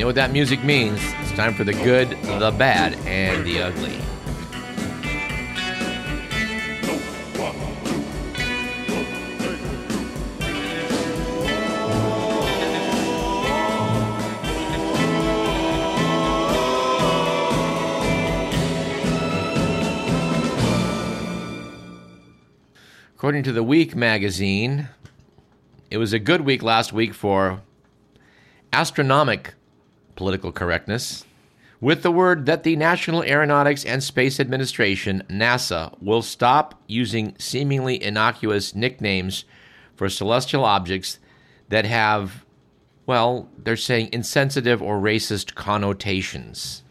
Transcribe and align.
You 0.00 0.04
know 0.04 0.08
what 0.08 0.14
that 0.14 0.32
music 0.32 0.64
means? 0.64 0.98
It's 1.20 1.32
time 1.32 1.52
for 1.52 1.62
the 1.62 1.74
good, 1.74 2.08
the 2.22 2.50
bad, 2.56 2.94
and 3.06 3.46
the 3.46 3.60
ugly. 3.60 3.98
According 23.14 23.42
to 23.42 23.52
the 23.52 23.62
Week 23.62 23.94
magazine, 23.94 24.88
it 25.90 25.98
was 25.98 26.14
a 26.14 26.18
good 26.18 26.40
week 26.40 26.62
last 26.62 26.90
week 26.90 27.12
for 27.12 27.60
astronomic 28.72 29.52
political 30.16 30.52
correctness, 30.52 31.24
with 31.80 32.02
the 32.02 32.10
word 32.10 32.44
that 32.46 32.62
the 32.62 32.76
National 32.76 33.22
Aeronautics 33.22 33.84
and 33.84 34.02
Space 34.02 34.38
Administration, 34.38 35.22
NASA, 35.28 35.94
will 36.02 36.22
stop 36.22 36.82
using 36.86 37.34
seemingly 37.38 38.02
innocuous 38.02 38.74
nicknames 38.74 39.44
for 39.96 40.10
celestial 40.10 40.64
objects 40.64 41.18
that 41.70 41.86
have, 41.86 42.44
well, 43.06 43.48
they're 43.56 43.76
saying 43.76 44.10
insensitive 44.12 44.82
or 44.82 45.00
racist 45.00 45.54
connotations. 45.54 46.82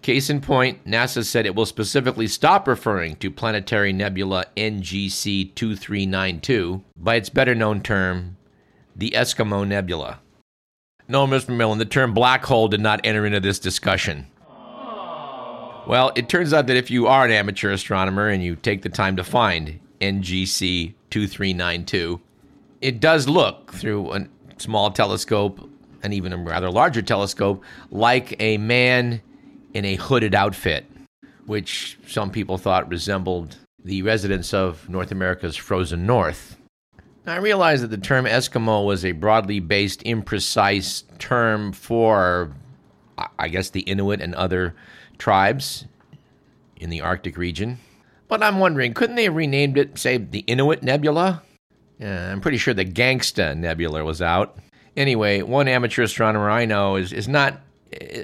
Case 0.00 0.30
in 0.30 0.40
point, 0.40 0.84
NASA 0.86 1.24
said 1.24 1.46
it 1.46 1.54
will 1.54 1.66
specifically 1.66 2.28
stop 2.28 2.68
referring 2.68 3.16
to 3.16 3.30
planetary 3.30 3.92
nebula 3.92 4.46
NGC 4.56 5.54
2392 5.54 6.82
by 6.96 7.16
its 7.16 7.28
better 7.28 7.54
known 7.54 7.82
term, 7.82 8.36
the 8.94 9.10
Eskimo 9.10 9.66
Nebula. 9.66 10.20
No, 11.08 11.26
Mr. 11.26 11.56
Millen, 11.56 11.78
the 11.78 11.84
term 11.84 12.14
black 12.14 12.44
hole 12.44 12.68
did 12.68 12.80
not 12.80 13.00
enter 13.04 13.24
into 13.24 13.40
this 13.40 13.58
discussion. 13.58 14.26
Well, 15.86 16.10
it 16.16 16.28
turns 16.28 16.52
out 16.52 16.66
that 16.66 16.76
if 16.76 16.90
you 16.90 17.06
are 17.06 17.24
an 17.24 17.30
amateur 17.30 17.70
astronomer 17.70 18.28
and 18.28 18.42
you 18.42 18.56
take 18.56 18.82
the 18.82 18.88
time 18.88 19.14
to 19.16 19.24
find 19.24 19.78
NGC 20.00 20.94
2392, 21.10 22.20
it 22.80 22.98
does 22.98 23.28
look 23.28 23.72
through 23.72 24.12
a 24.12 24.26
small 24.58 24.90
telescope 24.90 25.70
and 26.02 26.12
even 26.12 26.32
a 26.32 26.36
rather 26.36 26.70
larger 26.70 27.02
telescope 27.02 27.62
like 27.92 28.34
a 28.40 28.58
man 28.58 29.22
in 29.74 29.84
a 29.84 29.94
hooded 29.94 30.34
outfit, 30.34 30.86
which 31.46 31.96
some 32.08 32.30
people 32.30 32.58
thought 32.58 32.88
resembled 32.88 33.56
the 33.84 34.02
residents 34.02 34.52
of 34.52 34.88
North 34.88 35.12
America's 35.12 35.54
frozen 35.54 36.04
north. 36.04 36.55
I 37.26 37.36
realize 37.36 37.80
that 37.80 37.88
the 37.88 37.98
term 37.98 38.24
Eskimo 38.24 38.86
was 38.86 39.04
a 39.04 39.12
broadly 39.12 39.60
based, 39.60 40.04
imprecise 40.04 41.02
term 41.18 41.72
for, 41.72 42.52
I 43.38 43.48
guess, 43.48 43.70
the 43.70 43.80
Inuit 43.80 44.20
and 44.20 44.34
other 44.34 44.74
tribes 45.18 45.86
in 46.76 46.90
the 46.90 47.00
Arctic 47.00 47.36
region. 47.36 47.78
But 48.28 48.42
I'm 48.42 48.58
wondering, 48.58 48.94
couldn't 48.94 49.16
they 49.16 49.24
have 49.24 49.34
renamed 49.34 49.78
it, 49.78 49.98
say, 49.98 50.18
the 50.18 50.40
Inuit 50.40 50.82
Nebula? 50.82 51.42
Yeah, 51.98 52.30
I'm 52.30 52.40
pretty 52.40 52.58
sure 52.58 52.74
the 52.74 52.84
Gangsta 52.84 53.56
Nebula 53.56 54.04
was 54.04 54.20
out. 54.20 54.58
Anyway, 54.96 55.42
one 55.42 55.68
amateur 55.68 56.02
astronomer 56.02 56.50
I 56.50 56.64
know 56.64 56.96
is, 56.96 57.12
is 57.12 57.28
not 57.28 57.60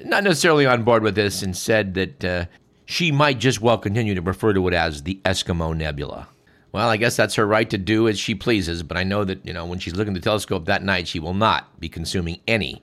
not 0.04 0.24
necessarily 0.24 0.66
on 0.66 0.82
board 0.82 1.02
with 1.02 1.14
this 1.14 1.42
and 1.42 1.56
said 1.56 1.94
that 1.94 2.24
uh, 2.24 2.44
she 2.84 3.12
might 3.12 3.38
just 3.38 3.60
well 3.60 3.78
continue 3.78 4.14
to 4.14 4.20
refer 4.20 4.52
to 4.52 4.68
it 4.68 4.74
as 4.74 5.02
the 5.02 5.20
Eskimo 5.24 5.74
Nebula. 5.76 6.28
Well, 6.72 6.88
I 6.88 6.96
guess 6.96 7.16
that's 7.16 7.34
her 7.34 7.46
right 7.46 7.68
to 7.68 7.76
do 7.76 8.08
as 8.08 8.18
she 8.18 8.34
pleases, 8.34 8.82
but 8.82 8.96
I 8.96 9.04
know 9.04 9.24
that, 9.24 9.44
you 9.46 9.52
know, 9.52 9.66
when 9.66 9.78
she's 9.78 9.94
looking 9.94 10.16
at 10.16 10.22
the 10.22 10.24
telescope 10.24 10.64
that 10.64 10.82
night, 10.82 11.06
she 11.06 11.20
will 11.20 11.34
not 11.34 11.78
be 11.78 11.90
consuming 11.90 12.40
any 12.48 12.82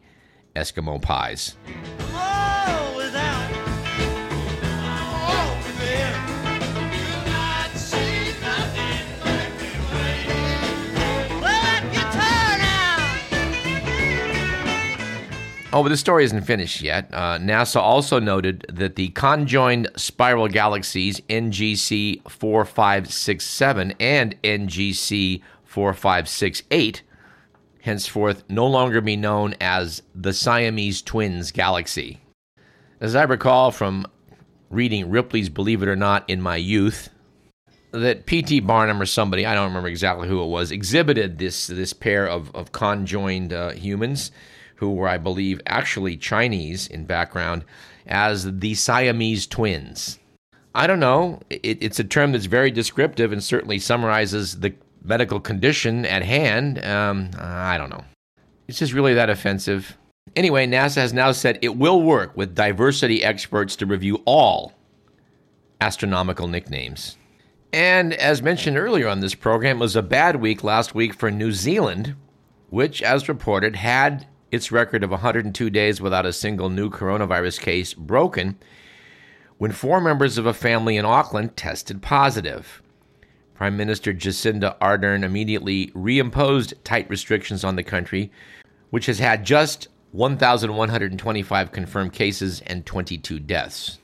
Eskimo 0.56 1.02
pies. 1.02 1.56
Oh, 15.72 15.84
but 15.84 15.90
the 15.90 15.98
story 15.98 16.24
isn't 16.24 16.42
finished 16.42 16.82
yet. 16.82 17.10
Uh, 17.14 17.38
NASA 17.38 17.76
also 17.76 18.20
noted 18.20 18.66
that 18.70 18.96
the 18.96 19.10
conjoined 19.10 19.88
spiral 19.96 20.48
galaxies 20.48 21.22
NGC 21.30 22.28
4567 22.28 23.94
and 24.00 24.42
NGC 24.42 25.44
4568 25.66 27.04
henceforth 27.82 28.44
no 28.50 28.66
longer 28.66 29.00
be 29.00 29.16
known 29.16 29.54
as 29.62 30.02
the 30.16 30.34
Siamese 30.34 31.04
Twins 31.04 31.52
galaxy. 31.52 32.20
As 33.00 33.16
I 33.16 33.24
recall 33.24 33.70
from 33.70 34.08
reading 34.72 35.12
Ripley's 35.12 35.50
Believe 35.50 35.84
It 35.84 35.88
or 35.88 35.96
Not 35.96 36.28
in 36.28 36.42
my 36.42 36.56
youth, 36.56 37.10
that 37.92 38.26
P.T. 38.26 38.62
Barnum 38.62 39.00
or 39.00 39.06
somebody, 39.06 39.46
I 39.46 39.54
don't 39.54 39.68
remember 39.68 39.88
exactly 39.88 40.28
who 40.28 40.42
it 40.42 40.48
was, 40.48 40.72
exhibited 40.72 41.38
this, 41.38 41.68
this 41.68 41.94
pair 41.94 42.28
of, 42.28 42.54
of 42.56 42.72
conjoined 42.72 43.54
uh, 43.54 43.70
humans 43.72 44.32
who 44.80 44.94
were, 44.94 45.08
I 45.08 45.18
believe, 45.18 45.62
actually 45.66 46.16
Chinese 46.18 46.88
in 46.88 47.06
background, 47.06 47.66
as 48.08 48.60
the 48.60 48.74
Siamese 48.76 49.46
twins. 49.46 50.20
I 50.74 50.88
don't 50.88 51.00
know. 51.00 51.42
It, 51.50 51.82
it's 51.82 52.00
a 52.00 52.04
term 52.04 52.32
that's 52.32 52.46
very 52.46 52.72
descriptive 52.72 53.32
and 53.32 53.44
certainly 53.44 53.80
summarizes 53.80 54.60
the 54.60 54.74
medical 55.04 55.40
condition 55.40 56.06
at 56.06 56.24
hand. 56.24 56.84
Um, 56.86 57.32
I 57.38 57.78
don't 57.78 57.90
know. 57.90 58.06
It's 58.68 58.80
just 58.80 58.94
really 58.94 59.14
that 59.16 59.30
offensive. 59.30 59.98
Anyway, 60.36 60.68
NASA 60.68 60.98
has 60.98 61.12
now 61.12 61.32
said 61.32 61.60
it 61.62 61.76
will 61.76 62.02
work 62.02 62.36
with 62.38 62.56
diversity 62.56 63.24
experts 63.24 63.76
to 63.78 63.86
review 63.86 64.22
all 64.26 64.74
astronomical 65.82 66.48
nicknames. 66.48 67.18
And 67.74 68.14
as 68.14 68.42
mentioned 68.42 68.78
earlier 68.78 69.08
on 69.08 69.20
this 69.20 69.36
program, 69.36 69.78
it 69.78 69.82
was 69.82 69.96
a 69.96 70.02
bad 70.02 70.38
week 70.38 70.64
last 70.64 70.96
week 70.96 71.14
for 71.14 71.30
New 71.30 71.52
Zealand, 71.52 72.16
which, 72.70 73.02
as 73.02 73.28
reported, 73.28 73.76
had 73.76 74.28
its 74.52 74.72
record 74.72 75.04
of 75.04 75.12
102 75.12 75.70
days 75.70 76.02
without 76.02 76.26
a 76.26 76.34
single 76.34 76.70
new 76.70 76.90
coronavirus 76.90 77.60
case 77.60 77.94
broken 77.94 78.58
when 79.58 79.72
four 79.72 80.00
members 80.00 80.38
of 80.38 80.46
a 80.46 80.54
family 80.54 80.98
in 80.98 81.06
Auckland 81.06 81.56
tested 81.56 82.02
positive. 82.02 82.82
Prime 83.54 83.76
Minister 83.76 84.14
Jacinda 84.14 84.80
Ardern 84.80 85.24
immediately 85.24 85.88
reimposed 85.88 86.74
tight 86.86 87.10
restrictions 87.10 87.66
on 87.66 87.76
the 87.76 87.84
country, 87.84 88.32
which 88.90 89.06
has 89.08 89.20
had 89.20 89.46
just 89.46 89.90
1,125 90.12 91.72
confirmed 91.72 92.14
cases 92.14 92.62
and 92.62 92.86
22 92.86 93.38
deaths. 93.40 94.00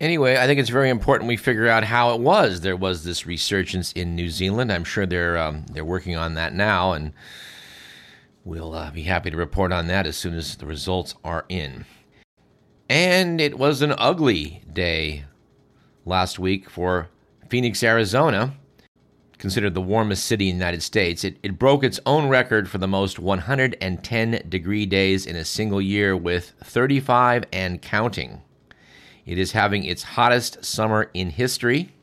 Anyway, 0.00 0.36
I 0.36 0.46
think 0.46 0.58
it's 0.58 0.70
very 0.70 0.90
important 0.90 1.28
we 1.28 1.36
figure 1.36 1.68
out 1.68 1.84
how 1.84 2.14
it 2.14 2.20
was 2.20 2.62
there 2.62 2.76
was 2.76 3.04
this 3.04 3.26
resurgence 3.26 3.92
in 3.92 4.16
New 4.16 4.28
Zealand. 4.28 4.72
I'm 4.72 4.84
sure 4.84 5.06
they're 5.06 5.38
um, 5.38 5.66
they're 5.72 5.84
working 5.84 6.16
on 6.16 6.34
that 6.34 6.54
now, 6.54 6.92
and 6.92 7.12
We'll 8.44 8.74
uh, 8.74 8.90
be 8.90 9.02
happy 9.02 9.30
to 9.30 9.36
report 9.36 9.70
on 9.72 9.86
that 9.88 10.06
as 10.06 10.16
soon 10.16 10.34
as 10.34 10.56
the 10.56 10.66
results 10.66 11.14
are 11.24 11.44
in. 11.48 11.84
And 12.88 13.40
it 13.40 13.58
was 13.58 13.82
an 13.82 13.94
ugly 13.98 14.62
day 14.72 15.24
last 16.04 16.38
week 16.38 16.70
for 16.70 17.08
Phoenix, 17.48 17.82
Arizona, 17.82 18.54
considered 19.36 19.74
the 19.74 19.80
warmest 19.80 20.24
city 20.24 20.48
in 20.48 20.56
the 20.56 20.64
United 20.64 20.82
States. 20.82 21.22
It, 21.22 21.36
it 21.42 21.58
broke 21.58 21.84
its 21.84 22.00
own 22.06 22.28
record 22.28 22.68
for 22.68 22.78
the 22.78 22.88
most 22.88 23.18
110 23.18 24.42
degree 24.48 24.86
days 24.86 25.26
in 25.26 25.36
a 25.36 25.44
single 25.44 25.80
year 25.80 26.16
with 26.16 26.54
35 26.64 27.44
and 27.52 27.82
counting. 27.82 28.40
It 29.26 29.38
is 29.38 29.52
having 29.52 29.84
its 29.84 30.02
hottest 30.02 30.64
summer 30.64 31.10
in 31.12 31.30
history. 31.30 31.94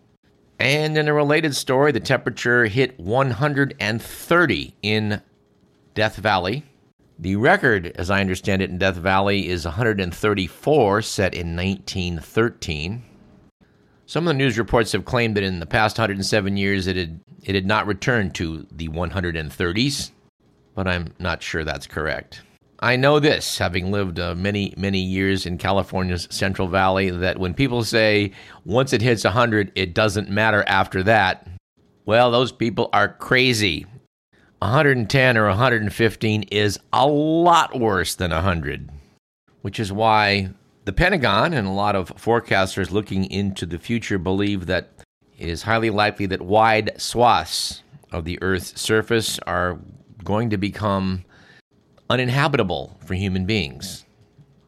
And 0.60 0.98
in 0.98 1.08
a 1.08 1.14
related 1.14 1.56
story, 1.56 1.92
the 1.92 2.00
temperature 2.00 2.66
hit 2.66 3.00
130 3.00 4.74
in 4.82 5.22
Death 5.98 6.18
Valley. 6.18 6.64
The 7.18 7.38
record, 7.38 7.92
as 7.96 8.12
I 8.12 8.22
understand 8.22 8.62
it, 8.62 8.70
in 8.70 8.78
Death 8.78 8.98
Valley 8.98 9.50
is 9.50 9.66
134, 9.66 11.02
set 11.02 11.34
in 11.34 11.56
1913. 11.56 13.02
Some 14.06 14.28
of 14.28 14.32
the 14.32 14.38
news 14.38 14.60
reports 14.60 14.92
have 14.92 15.06
claimed 15.06 15.36
that 15.36 15.44
in 15.44 15.60
the 15.60 15.66
past 15.66 15.98
107 15.98 16.56
years 16.56 16.86
it 16.86 16.98
had, 16.98 17.20
it 17.42 17.56
had 17.56 17.66
not 17.66 17.88
returned 17.88 18.36
to 18.36 18.68
the 18.72 18.90
130s, 18.90 20.12
but 20.76 20.88
I'm 20.88 21.16
not 21.18 21.42
sure 21.42 21.64
that's 21.64 21.88
correct. 21.88 22.44
I 22.80 22.96
know 22.96 23.20
this, 23.20 23.58
having 23.58 23.92
lived 23.92 24.20
uh, 24.20 24.36
many, 24.36 24.76
many 24.78 25.00
years 25.00 25.48
in 25.48 25.58
California's 25.58 26.28
Central 26.30 26.68
Valley, 26.68 27.10
that 27.10 27.40
when 27.40 27.56
people 27.56 27.84
say 27.84 28.34
once 28.66 28.94
it 28.94 29.02
hits 29.02 29.24
100, 29.24 29.72
it 29.74 29.96
doesn't 29.96 30.30
matter 30.30 30.64
after 30.68 31.02
that, 31.02 31.48
well, 32.06 32.30
those 32.30 32.52
people 32.52 32.92
are 32.94 33.10
crazy. 33.10 33.88
110 34.60 35.38
or 35.38 35.48
115 35.48 36.44
is 36.44 36.80
a 36.92 37.08
lot 37.08 37.80
worse 37.80 38.16
than 38.16 38.32
100, 38.32 38.90
which 39.62 39.80
is 39.80 39.92
why 39.92 40.50
the 40.86 40.94
Pentagon 40.94 41.54
and 41.54 41.68
a 41.68 41.72
lot 41.72 41.96
of 41.96 42.10
forecasters 42.16 42.92
looking 42.92 43.26
into 43.26 43.66
the 43.66 43.78
future 43.78 44.18
believe 44.18 44.66
that 44.66 44.90
it 45.38 45.48
is 45.48 45.64
highly 45.64 45.90
likely 45.92 46.26
that 46.26 46.42
wide 46.42 46.92
swaths 46.98 47.84
of 48.12 48.26
the 48.26 48.42
Earth's 48.42 48.82
surface 48.82 49.38
are 49.40 49.80
going 50.24 50.50
to 50.50 50.58
become 50.58 51.24
uninhabitable 52.10 52.98
for 53.06 53.14
human 53.14 53.46
beings. 53.46 54.06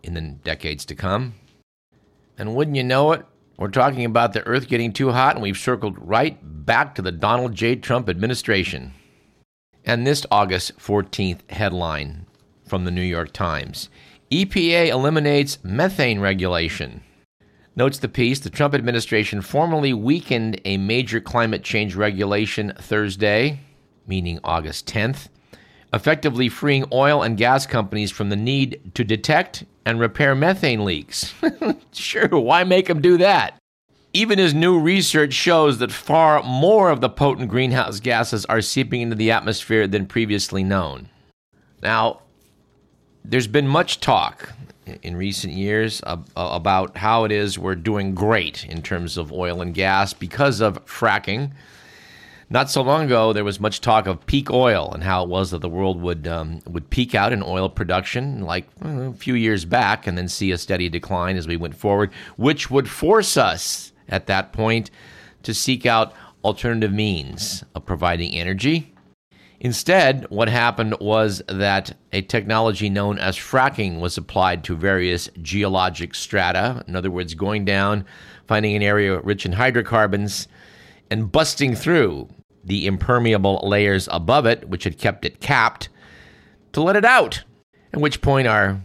in 0.04 0.14
the 0.14 0.22
decades 0.22 0.86
to 0.86 0.96
come. 0.96 1.34
And 2.38 2.56
wouldn't 2.56 2.78
you 2.78 2.84
know 2.84 3.12
it, 3.12 3.26
we're 3.58 3.68
talking 3.68 4.06
about 4.06 4.32
the 4.32 4.46
Earth 4.48 4.70
getting 4.70 4.94
too 4.94 5.12
hot, 5.12 5.36
and 5.36 5.44
we've 5.44 5.58
circled 5.58 5.98
right 6.00 6.38
back 6.66 6.96
to 6.96 7.02
the 7.02 7.12
Donald 7.12 7.54
J. 7.54 7.76
Trump 7.76 8.08
administration. 8.08 8.94
And 9.90 10.06
this 10.06 10.24
August 10.30 10.78
14th 10.78 11.50
headline 11.50 12.28
from 12.64 12.86
the 12.86 12.92
New 12.92 13.02
York 13.02 13.34
Times 13.34 13.90
EPA 14.30 14.90
eliminates 14.90 15.58
methane 15.64 16.20
regulation. 16.20 17.02
Notes 17.76 17.98
the 17.98 18.08
piece 18.08 18.40
the 18.40 18.52
Trump 18.52 18.76
administration 18.76 19.42
formally 19.42 19.92
weakened 19.92 20.62
a 20.64 20.78
major 20.78 21.20
climate 21.20 21.64
change 21.64 21.96
regulation 21.96 22.72
Thursday, 22.78 23.62
meaning 24.06 24.40
August 24.44 24.86
10th, 24.86 25.30
effectively 25.92 26.50
freeing 26.50 26.86
oil 26.94 27.24
and 27.24 27.36
gas 27.36 27.66
companies 27.66 28.12
from 28.12 28.30
the 28.30 28.36
need 28.36 28.92
to 28.94 29.04
detect 29.04 29.64
and 29.88 30.00
repair 30.00 30.36
methane 30.36 30.86
leaks. 30.86 31.34
sure, 31.94 32.28
why 32.28 32.64
make 32.64 32.86
them 32.86 33.02
do 33.02 33.18
that? 33.18 33.58
Even 34.12 34.40
as 34.40 34.56
new 34.56 34.80
research 34.80 35.34
shows 35.34 35.78
that 35.78 35.92
far 35.92 36.42
more 36.42 36.90
of 36.90 37.00
the 37.00 37.10
potent 37.10 37.48
greenhouse 37.48 38.00
gases 38.00 38.44
are 38.46 38.62
seeping 38.62 39.02
into 39.02 39.16
the 39.16 39.30
atmosphere 39.30 39.86
than 39.88 40.08
previously 40.08 40.64
known. 40.64 41.10
Now, 41.84 42.22
there's 43.24 43.48
been 43.48 43.68
much 43.68 44.00
talk 44.00 44.50
in 45.04 45.16
recent 45.16 45.54
years 45.54 46.02
about 46.06 46.98
how 46.98 47.24
it 47.24 47.32
is 47.32 47.60
we're 47.60 47.76
doing 47.76 48.16
great 48.16 48.66
in 48.66 48.82
terms 48.82 49.16
of 49.16 49.32
oil 49.32 49.62
and 49.62 49.76
gas 49.76 50.14
because 50.14 50.60
of 50.60 50.84
fracking. 50.86 51.52
Not 52.50 52.72
so 52.72 52.82
long 52.82 53.06
ago, 53.06 53.32
there 53.32 53.44
was 53.44 53.60
much 53.60 53.80
talk 53.80 54.08
of 54.08 54.26
peak 54.26 54.50
oil 54.50 54.92
and 54.92 55.04
how 55.04 55.22
it 55.24 55.30
was 55.30 55.52
that 55.52 55.62
the 55.62 55.70
world 55.70 56.02
would 56.02 56.26
um, 56.28 56.62
would 56.66 56.90
peak 56.90 57.14
out 57.14 57.32
in 57.32 57.44
oil 57.44 57.70
production, 57.70 58.42
like 58.42 58.68
a 58.82 59.14
few 59.14 59.36
years 59.36 59.66
back, 59.66 60.08
and 60.08 60.18
then 60.18 60.28
see 60.28 60.50
a 60.50 60.58
steady 60.58 60.90
decline 60.90 61.38
as 61.38 61.48
we 61.48 61.58
went 61.58 61.76
forward, 61.76 62.12
which 62.38 62.72
would 62.72 62.90
force 62.90 63.38
us 63.38 63.92
at 64.10 64.28
that 64.28 64.54
point 64.54 64.92
to 65.44 65.54
seek 65.54 65.86
out 65.86 66.14
alternative 66.44 66.94
means 66.94 67.64
of 67.76 67.86
providing 67.86 68.34
energy. 68.34 68.94
Instead, 69.62 70.26
what 70.30 70.48
happened 70.48 70.96
was 71.02 71.42
that 71.48 71.98
a 72.14 72.22
technology 72.22 72.90
known 72.90 73.20
as 73.20 73.38
fracking 73.38 74.00
was 74.00 74.18
applied 74.18 74.64
to 74.64 74.76
various 74.76 75.30
geologic 75.42 76.16
strata. 76.16 76.84
In 76.88 76.96
other 76.96 77.12
words, 77.12 77.34
going 77.34 77.66
down, 77.66 78.06
finding 78.48 78.76
an 78.76 78.82
area 78.82 79.20
rich 79.20 79.46
in 79.46 79.52
hydrocarbons, 79.52 80.48
and 81.12 81.32
busting 81.32 81.76
through 81.76 82.30
the 82.64 82.88
impermeable 82.88 83.60
layers 83.64 84.08
above 84.12 84.46
it, 84.46 84.70
which 84.70 84.86
had 84.86 84.98
kept 84.98 85.26
it 85.26 85.42
capped, 85.42 85.90
to 86.72 86.82
let 86.82 86.96
it 86.96 87.06
out. 87.06 87.44
At 87.92 88.00
which 88.00 88.22
point, 88.22 88.48
our 88.48 88.82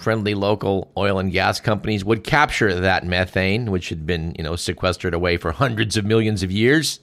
friendly 0.00 0.34
local 0.34 0.90
oil 0.96 1.18
and 1.18 1.30
gas 1.30 1.60
companies 1.60 2.04
would 2.04 2.24
capture 2.24 2.74
that 2.80 3.06
methane, 3.06 3.70
which 3.70 3.90
had 3.90 4.06
been, 4.06 4.34
you 4.36 4.42
know, 4.42 4.56
sequestered 4.56 5.14
away 5.14 5.36
for 5.36 5.52
hundreds 5.52 5.96
of 5.96 6.04
millions 6.04 6.42
of 6.42 6.50
years, 6.50 7.00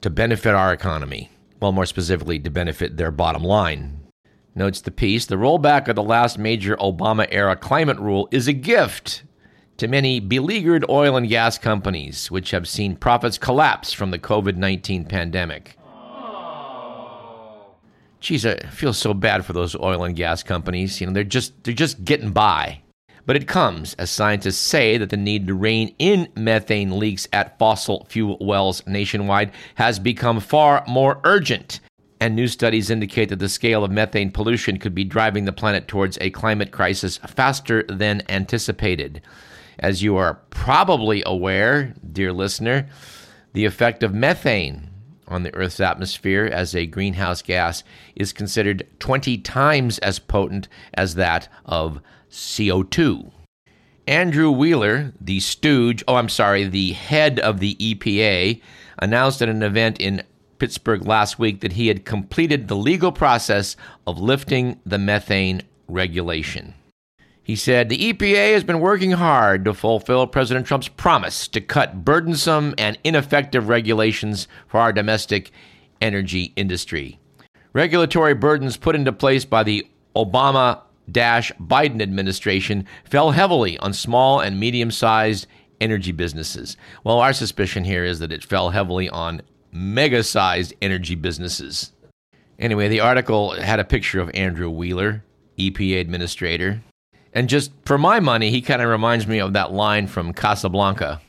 to 0.00 0.10
benefit 0.10 0.54
our 0.54 0.72
economy. 0.72 1.30
Well, 1.60 1.72
more 1.72 1.86
specifically, 1.86 2.38
to 2.40 2.50
benefit 2.50 2.96
their 2.96 3.10
bottom 3.10 3.42
line. 3.42 4.00
Notes 4.54 4.80
the 4.80 4.90
piece 4.90 5.26
the 5.26 5.36
rollback 5.36 5.88
of 5.88 5.94
the 5.94 6.02
last 6.02 6.38
major 6.38 6.76
Obama 6.76 7.26
era 7.30 7.54
climate 7.54 7.98
rule 7.98 8.28
is 8.32 8.48
a 8.48 8.52
gift 8.52 9.22
to 9.76 9.86
many 9.86 10.18
beleaguered 10.18 10.84
oil 10.88 11.16
and 11.16 11.28
gas 11.28 11.56
companies, 11.56 12.30
which 12.30 12.50
have 12.50 12.68
seen 12.68 12.96
profits 12.96 13.38
collapse 13.38 13.92
from 13.92 14.10
the 14.10 14.18
COVID 14.18 14.56
19 14.56 15.04
pandemic. 15.04 15.77
Geez, 18.28 18.44
I 18.44 18.58
feel 18.58 18.92
so 18.92 19.14
bad 19.14 19.46
for 19.46 19.54
those 19.54 19.74
oil 19.74 20.04
and 20.04 20.14
gas 20.14 20.42
companies. 20.42 21.00
You 21.00 21.06
know, 21.06 21.14
they're 21.14 21.24
just 21.24 21.64
they're 21.64 21.72
just 21.72 22.04
getting 22.04 22.30
by. 22.30 22.82
But 23.24 23.36
it 23.36 23.48
comes 23.48 23.94
as 23.94 24.10
scientists 24.10 24.58
say 24.58 24.98
that 24.98 25.08
the 25.08 25.16
need 25.16 25.46
to 25.46 25.54
rein 25.54 25.94
in 25.98 26.28
methane 26.36 26.98
leaks 26.98 27.26
at 27.32 27.58
fossil 27.58 28.04
fuel 28.10 28.36
wells 28.38 28.86
nationwide 28.86 29.52
has 29.76 29.98
become 29.98 30.40
far 30.40 30.84
more 30.86 31.22
urgent. 31.24 31.80
And 32.20 32.36
new 32.36 32.48
studies 32.48 32.90
indicate 32.90 33.30
that 33.30 33.38
the 33.38 33.48
scale 33.48 33.82
of 33.82 33.90
methane 33.90 34.30
pollution 34.30 34.78
could 34.78 34.94
be 34.94 35.04
driving 35.04 35.46
the 35.46 35.50
planet 35.50 35.88
towards 35.88 36.18
a 36.20 36.28
climate 36.28 36.70
crisis 36.70 37.16
faster 37.28 37.82
than 37.84 38.20
anticipated. 38.28 39.22
As 39.78 40.02
you 40.02 40.18
are 40.18 40.34
probably 40.50 41.22
aware, 41.24 41.94
dear 42.12 42.34
listener, 42.34 42.90
the 43.54 43.64
effect 43.64 44.02
of 44.02 44.12
methane 44.12 44.87
on 45.28 45.42
the 45.42 45.54
Earth's 45.54 45.80
atmosphere 45.80 46.48
as 46.52 46.74
a 46.74 46.86
greenhouse 46.86 47.42
gas 47.42 47.84
is 48.16 48.32
considered 48.32 48.86
20 48.98 49.38
times 49.38 49.98
as 49.98 50.18
potent 50.18 50.68
as 50.94 51.14
that 51.14 51.48
of 51.64 52.00
CO2. 52.30 53.30
Andrew 54.06 54.50
Wheeler, 54.50 55.12
the 55.20 55.38
stooge, 55.40 56.02
oh, 56.08 56.14
I'm 56.14 56.30
sorry, 56.30 56.64
the 56.64 56.92
head 56.92 57.38
of 57.40 57.60
the 57.60 57.74
EPA, 57.74 58.60
announced 58.98 59.42
at 59.42 59.50
an 59.50 59.62
event 59.62 60.00
in 60.00 60.22
Pittsburgh 60.58 61.06
last 61.06 61.38
week 61.38 61.60
that 61.60 61.72
he 61.72 61.88
had 61.88 62.04
completed 62.04 62.68
the 62.68 62.74
legal 62.74 63.12
process 63.12 63.76
of 64.06 64.18
lifting 64.18 64.80
the 64.84 64.98
methane 64.98 65.62
regulation. 65.88 66.74
He 67.48 67.56
said 67.56 67.88
the 67.88 68.12
EPA 68.12 68.52
has 68.52 68.62
been 68.62 68.78
working 68.78 69.12
hard 69.12 69.64
to 69.64 69.72
fulfill 69.72 70.26
President 70.26 70.66
Trump's 70.66 70.88
promise 70.88 71.48
to 71.48 71.62
cut 71.62 72.04
burdensome 72.04 72.74
and 72.76 72.98
ineffective 73.02 73.70
regulations 73.70 74.46
for 74.66 74.78
our 74.80 74.92
domestic 74.92 75.50
energy 76.02 76.52
industry. 76.56 77.18
Regulatory 77.72 78.34
burdens 78.34 78.76
put 78.76 78.94
into 78.94 79.12
place 79.14 79.46
by 79.46 79.62
the 79.62 79.88
Obama 80.14 80.82
Biden 81.10 82.02
administration 82.02 82.84
fell 83.04 83.30
heavily 83.30 83.78
on 83.78 83.94
small 83.94 84.40
and 84.40 84.60
medium 84.60 84.90
sized 84.90 85.46
energy 85.80 86.12
businesses. 86.12 86.76
Well, 87.02 87.18
our 87.18 87.32
suspicion 87.32 87.82
here 87.82 88.04
is 88.04 88.18
that 88.18 88.30
it 88.30 88.44
fell 88.44 88.68
heavily 88.68 89.08
on 89.08 89.40
mega 89.72 90.22
sized 90.22 90.74
energy 90.82 91.14
businesses. 91.14 91.92
Anyway, 92.58 92.88
the 92.88 93.00
article 93.00 93.52
had 93.52 93.80
a 93.80 93.84
picture 93.84 94.20
of 94.20 94.30
Andrew 94.34 94.68
Wheeler, 94.68 95.24
EPA 95.58 95.98
administrator, 96.02 96.82
and 97.38 97.48
just 97.48 97.70
for 97.84 97.96
my 97.96 98.18
money, 98.18 98.50
he 98.50 98.60
kind 98.60 98.82
of 98.82 98.88
reminds 98.88 99.28
me 99.28 99.38
of 99.38 99.52
that 99.52 99.70
line 99.70 100.08
from 100.08 100.32
Casablanca. 100.32 101.20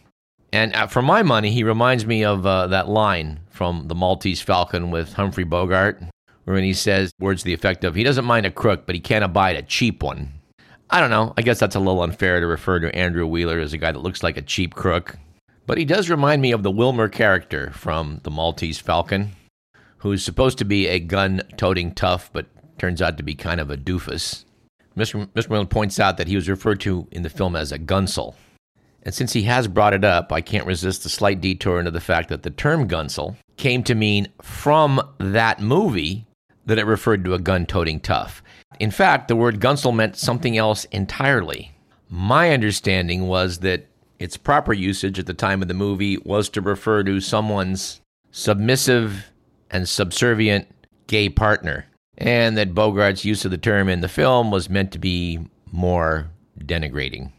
And 0.52 0.74
uh, 0.74 0.88
for 0.88 1.04
my 1.04 1.22
money, 1.22 1.52
he 1.52 1.64
reminds 1.64 2.04
me 2.04 2.26
of 2.26 2.48
uh, 2.48 2.66
that 2.66 2.90
line 2.90 3.42
from 3.52 3.90
The 3.90 3.94
Maltese 3.94 4.42
Falcon 4.42 4.90
with 4.90 5.14
Humphrey 5.14 5.44
Bogart, 5.44 6.02
when 6.46 6.64
he 6.64 6.74
says 6.74 7.12
words 7.20 7.42
to 7.42 7.46
the 7.46 7.54
effect 7.54 7.84
of, 7.84 7.94
he 7.94 8.04
doesn't 8.04 8.26
mind 8.26 8.48
a 8.48 8.52
crook, 8.52 8.88
but 8.88 8.96
he 8.96 9.02
can't 9.02 9.24
abide 9.24 9.56
a 9.56 9.62
cheap 9.62 10.02
one. 10.02 10.34
I 10.90 11.00
don't 11.00 11.12
know. 11.12 11.32
I 11.38 11.44
guess 11.44 11.60
that's 11.60 11.76
a 11.76 11.80
little 11.80 12.02
unfair 12.02 12.40
to 12.40 12.48
refer 12.48 12.80
to 12.80 12.96
Andrew 12.96 13.28
Wheeler 13.28 13.60
as 13.60 13.74
a 13.74 13.78
guy 13.78 13.92
that 13.92 14.00
looks 14.00 14.24
like 14.24 14.36
a 14.36 14.42
cheap 14.42 14.74
crook. 14.74 15.16
But 15.68 15.78
he 15.78 15.86
does 15.86 16.10
remind 16.10 16.42
me 16.42 16.52
of 16.52 16.64
the 16.64 16.72
Wilmer 16.72 17.08
character 17.08 17.70
from 17.70 18.22
The 18.24 18.32
Maltese 18.32 18.80
Falcon, 18.80 19.34
who's 19.98 20.24
supposed 20.24 20.58
to 20.58 20.66
be 20.66 20.88
a 20.88 21.00
gun 21.00 21.44
toting 21.56 21.94
tough, 21.94 22.32
but 22.34 22.48
turns 22.80 23.00
out 23.00 23.18
to 23.18 23.24
be 23.24 23.36
kind 23.36 23.62
of 23.62 23.70
a 23.70 23.78
doofus. 23.78 24.46
Mr. 24.98 25.28
Mr. 25.28 25.70
Points 25.70 26.00
out 26.00 26.18
that 26.18 26.28
he 26.28 26.36
was 26.36 26.50
referred 26.50 26.80
to 26.82 27.08
in 27.12 27.24
the 27.24 27.30
film 27.30 27.56
as 27.56 27.72
a 27.72 27.80
gunsel. 27.80 28.36
And 29.04 29.14
since 29.14 29.34
he 29.34 29.44
has 29.44 29.68
brought 29.68 29.94
it 29.94 30.04
up, 30.04 30.32
I 30.32 30.42
can't 30.42 30.66
resist 30.66 31.06
a 31.06 31.10
slight 31.10 31.40
detour 31.40 31.80
into 31.80 31.92
the 31.92 32.02
fact 32.02 32.30
that 32.30 32.44
the 32.44 32.50
term 32.50 32.88
gunsel 32.88 33.38
came 33.58 33.84
to 33.84 33.96
mean 33.96 34.28
from 34.42 35.02
that 35.20 35.62
movie 35.62 36.26
that 36.66 36.78
it 36.78 36.86
referred 36.86 37.24
to 37.26 37.34
a 37.34 37.40
gun 37.40 37.66
toting 37.66 38.00
tough. 38.00 38.44
In 38.80 38.92
fact, 38.92 39.28
the 39.28 39.36
word 39.36 39.60
gunsel 39.60 39.96
meant 39.96 40.18
something 40.18 40.58
else 40.58 40.86
entirely. 40.86 41.72
My 42.10 42.52
understanding 42.52 43.28
was 43.28 43.60
that 43.60 43.88
its 44.20 44.38
proper 44.38 44.74
usage 44.74 45.18
at 45.18 45.26
the 45.26 45.34
time 45.34 45.62
of 45.62 45.68
the 45.68 45.74
movie 45.74 46.18
was 46.18 46.50
to 46.50 46.62
refer 46.62 47.04
to 47.04 47.22
someone's 47.22 48.02
submissive 48.32 49.32
and 49.72 49.88
subservient 49.88 50.68
gay 51.08 51.30
partner 51.30 51.86
and 52.20 52.58
that 52.58 52.76
Bogart's 52.76 53.26
use 53.26 53.46
of 53.46 53.52
the 53.52 53.58
term 53.58 53.90
in 53.90 54.02
the 54.02 54.08
film 54.08 54.52
was 54.52 54.70
meant 54.70 54.92
to 54.92 55.00
be 55.00 55.40
more 55.72 56.30
denigrating. 56.60 57.32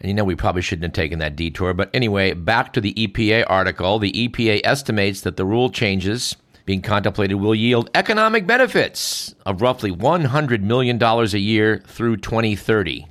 And 0.00 0.08
you 0.08 0.14
know, 0.14 0.24
we 0.24 0.36
probably 0.36 0.62
shouldn't 0.62 0.84
have 0.84 0.92
taken 0.92 1.18
that 1.18 1.36
detour. 1.36 1.74
But 1.74 1.90
anyway, 1.92 2.32
back 2.32 2.72
to 2.74 2.80
the 2.80 2.94
EPA 2.94 3.44
article. 3.48 3.98
The 3.98 4.12
EPA 4.12 4.60
estimates 4.62 5.22
that 5.22 5.36
the 5.36 5.44
rule 5.44 5.70
changes 5.70 6.36
being 6.64 6.82
contemplated 6.82 7.38
will 7.38 7.54
yield 7.54 7.90
economic 7.94 8.46
benefits 8.46 9.34
of 9.44 9.60
roughly 9.60 9.90
$100 9.90 10.62
million 10.62 11.02
a 11.02 11.24
year 11.38 11.82
through 11.86 12.18
2030. 12.18 13.06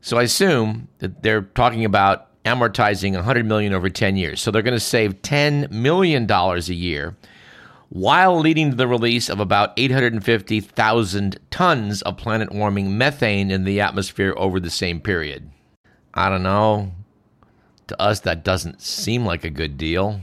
So 0.00 0.18
I 0.18 0.22
assume 0.22 0.88
that 0.98 1.22
they're 1.22 1.42
talking 1.42 1.84
about 1.84 2.28
amortizing 2.44 3.14
100 3.14 3.46
million 3.46 3.72
over 3.72 3.88
10 3.88 4.16
years. 4.16 4.40
So 4.40 4.50
they're 4.50 4.62
going 4.62 4.74
to 4.74 4.80
save 4.80 5.22
10 5.22 5.68
million 5.70 6.26
dollars 6.26 6.68
a 6.68 6.74
year 6.74 7.16
while 7.88 8.38
leading 8.38 8.70
to 8.70 8.76
the 8.76 8.88
release 8.88 9.28
of 9.28 9.40
about 9.40 9.72
850,000 9.76 11.38
tons 11.50 12.02
of 12.02 12.16
planet 12.16 12.52
warming 12.52 12.96
methane 12.96 13.50
in 13.50 13.64
the 13.64 13.80
atmosphere 13.80 14.34
over 14.36 14.58
the 14.60 14.70
same 14.70 15.00
period. 15.00 15.50
I 16.12 16.28
don't 16.28 16.42
know. 16.42 16.92
To 17.88 18.00
us, 18.00 18.20
that 18.20 18.44
doesn't 18.44 18.80
seem 18.80 19.24
like 19.26 19.44
a 19.44 19.50
good 19.50 19.76
deal. 19.76 20.20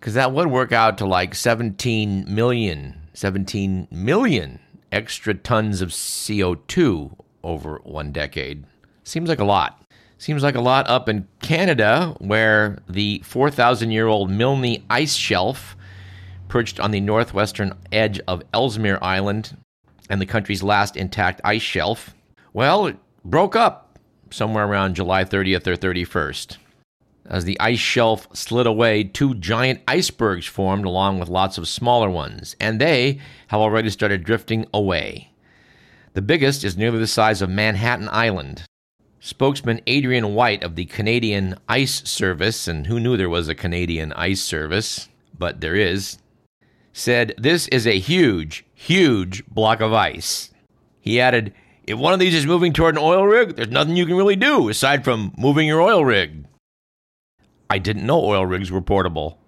Because 0.00 0.14
that 0.14 0.32
would 0.32 0.48
work 0.48 0.72
out 0.72 0.98
to 0.98 1.06
like 1.06 1.34
17 1.34 2.32
million, 2.32 3.08
17 3.12 3.88
million 3.90 4.60
extra 4.92 5.34
tons 5.34 5.82
of 5.82 5.90
CO2 5.90 7.18
over 7.42 7.80
one 7.84 8.12
decade. 8.12 8.64
Seems 9.04 9.28
like 9.28 9.40
a 9.40 9.44
lot. 9.44 9.82
Seems 10.18 10.42
like 10.42 10.54
a 10.54 10.60
lot 10.60 10.88
up 10.88 11.08
in 11.08 11.28
Canada, 11.42 12.16
where 12.18 12.78
the 12.88 13.20
4,000 13.24 13.90
year 13.90 14.06
old 14.06 14.30
Milne 14.30 14.82
ice 14.88 15.14
shelf, 15.14 15.75
perched 16.48 16.80
on 16.80 16.90
the 16.90 17.00
northwestern 17.00 17.74
edge 17.92 18.20
of 18.28 18.42
Ellesmere 18.52 18.98
Island 19.02 19.56
and 20.08 20.20
the 20.20 20.26
country's 20.26 20.62
last 20.62 20.96
intact 20.96 21.40
ice 21.44 21.62
shelf, 21.62 22.14
well, 22.52 22.86
it 22.86 22.96
broke 23.24 23.56
up 23.56 23.98
somewhere 24.30 24.66
around 24.66 24.94
July 24.94 25.24
30th 25.24 25.66
or 25.66 25.76
31st. 25.76 26.58
As 27.28 27.44
the 27.44 27.58
ice 27.58 27.78
shelf 27.78 28.28
slid 28.32 28.66
away, 28.66 29.02
two 29.02 29.34
giant 29.34 29.80
icebergs 29.88 30.46
formed 30.46 30.84
along 30.84 31.18
with 31.18 31.28
lots 31.28 31.58
of 31.58 31.66
smaller 31.66 32.08
ones, 32.08 32.54
and 32.60 32.80
they 32.80 33.18
have 33.48 33.60
already 33.60 33.90
started 33.90 34.22
drifting 34.22 34.64
away. 34.72 35.32
The 36.14 36.22
biggest 36.22 36.62
is 36.64 36.76
nearly 36.76 36.98
the 36.98 37.06
size 37.06 37.42
of 37.42 37.50
Manhattan 37.50 38.08
Island. 38.10 38.62
Spokesman 39.18 39.80
Adrienne 39.88 40.34
White 40.34 40.62
of 40.62 40.76
the 40.76 40.84
Canadian 40.84 41.56
Ice 41.68 42.08
Service, 42.08 42.68
and 42.68 42.86
who 42.86 43.00
knew 43.00 43.16
there 43.16 43.28
was 43.28 43.48
a 43.48 43.56
Canadian 43.56 44.12
Ice 44.12 44.40
Service, 44.40 45.08
but 45.36 45.60
there 45.60 45.74
is, 45.74 46.18
said 46.96 47.34
this 47.36 47.68
is 47.68 47.86
a 47.86 47.98
huge, 47.98 48.64
huge 48.74 49.46
block 49.48 49.80
of 49.80 49.92
ice. 49.92 50.50
He 50.98 51.20
added, 51.20 51.52
If 51.86 51.98
one 51.98 52.14
of 52.14 52.18
these 52.18 52.34
is 52.34 52.46
moving 52.46 52.72
toward 52.72 52.94
an 52.94 53.02
oil 53.02 53.24
rig, 53.24 53.54
there's 53.54 53.68
nothing 53.68 53.96
you 53.96 54.06
can 54.06 54.16
really 54.16 54.34
do 54.34 54.70
aside 54.70 55.04
from 55.04 55.34
moving 55.36 55.66
your 55.66 55.82
oil 55.82 56.04
rig. 56.04 56.46
I 57.68 57.78
didn't 57.78 58.06
know 58.06 58.24
oil 58.24 58.46
rigs 58.46 58.70
were 58.70 58.80
portable. 58.80 59.38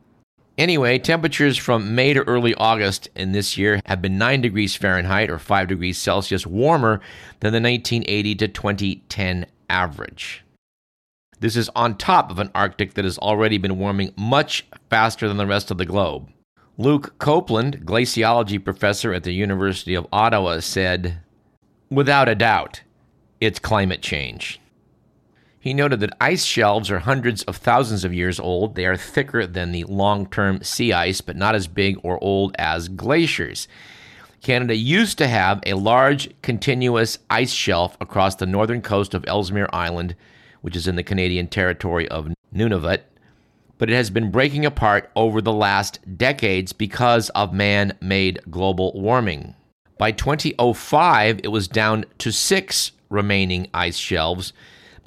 Anyway, 0.59 0.99
temperatures 0.99 1.57
from 1.57 1.95
May 1.95 2.12
to 2.12 2.23
early 2.25 2.55
August 2.55 3.09
in 3.14 3.33
this 3.33 3.57
year 3.57 3.81
have 3.87 4.02
been 4.02 4.19
9 4.19 4.43
degrees 4.43 4.76
Fahrenheit 4.76 5.31
or 5.31 5.38
5 5.38 5.69
degrees 5.69 5.97
Celsius 5.97 6.47
warmer 6.47 7.00
than 7.40 7.52
the 7.52 7.62
1980 7.62 8.35
to 8.35 8.49
2010 8.49 9.47
average. 9.71 10.45
This 11.40 11.57
is 11.57 11.71
on 11.75 11.97
top 11.97 12.31
of 12.31 12.40
an 12.40 12.50
Arctic 12.55 12.95
that 12.95 13.05
has 13.05 13.17
already 13.19 13.57
been 13.57 13.78
warming 13.78 14.12
much 14.17 14.67
faster 14.90 15.28
than 15.28 15.38
the 15.38 15.47
rest 15.47 15.71
of 15.71 15.78
the 15.78 15.87
globe. 15.87 16.28
Luke 16.80 17.18
Copland, 17.18 17.85
glaciology 17.85 18.62
professor 18.62 19.12
at 19.12 19.25
the 19.25 19.32
University 19.32 19.97
of 19.97 20.06
Ottawa, 20.12 20.61
said, 20.61 21.18
Without 21.90 22.28
a 22.28 22.37
doubt, 22.37 22.82
it's 23.40 23.58
climate 23.58 24.00
change. 24.00 24.61
He 25.58 25.75
noted 25.75 25.99
that 25.99 26.16
ice 26.20 26.44
shelves 26.44 26.88
are 26.88 27.00
hundreds 27.00 27.42
of 27.42 27.56
thousands 27.56 28.04
of 28.04 28.14
years 28.14 28.38
old. 28.38 28.76
They 28.76 28.87
are 28.87 28.97
thicker 28.97 29.44
than 29.44 29.73
the 29.73 29.82
long 29.85 30.28
term 30.28 30.62
sea 30.62 30.92
ice, 30.92 31.20
but 31.20 31.35
not 31.35 31.56
as 31.56 31.66
big 31.66 31.99
or 32.04 32.23
old 32.23 32.54
as 32.61 32.87
glaciers. 32.87 33.66
Canada 34.40 34.76
used 34.76 35.18
to 35.18 35.26
have 35.26 35.61
a 35.66 35.75
large 35.75 36.30
continuous 36.42 37.18
ice 37.28 37.50
shelf 37.50 37.97
across 38.00 38.37
the 38.37 38.47
northern 38.47 38.82
coast 38.82 39.14
of 39.14 39.25
Ellesmere 39.26 39.68
Island, 39.73 40.14
which 40.61 40.76
is 40.76 40.87
in 40.87 40.94
the 40.94 41.02
Canadian 41.02 41.49
territory 41.49 42.06
of 42.06 42.32
Nunavut, 42.54 43.00
but 43.78 43.88
it 43.88 43.94
has 43.94 44.11
been 44.11 44.30
breaking 44.30 44.66
apart 44.66 45.11
over 45.16 45.40
the 45.40 45.52
last 45.52 45.99
decades 46.18 46.73
because 46.73 47.30
of 47.30 47.52
man 47.52 47.97
made 48.00 48.40
global 48.50 48.92
warming. 48.94 49.54
By 49.99 50.12
2005, 50.12 51.40
it 51.42 51.49
was 51.49 51.68
down 51.68 52.04
to 52.18 52.30
six 52.30 52.92
remaining 53.08 53.68
ice 53.73 53.97
shelves 53.97 54.52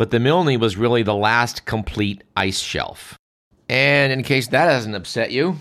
but 0.01 0.09
the 0.09 0.19
Milne 0.19 0.59
was 0.59 0.77
really 0.77 1.03
the 1.03 1.13
last 1.13 1.65
complete 1.65 2.23
ice 2.35 2.59
shelf. 2.59 3.19
And 3.69 4.11
in 4.11 4.23
case 4.23 4.47
that 4.47 4.67
hasn't 4.67 4.95
upset 4.95 5.29
you, 5.29 5.57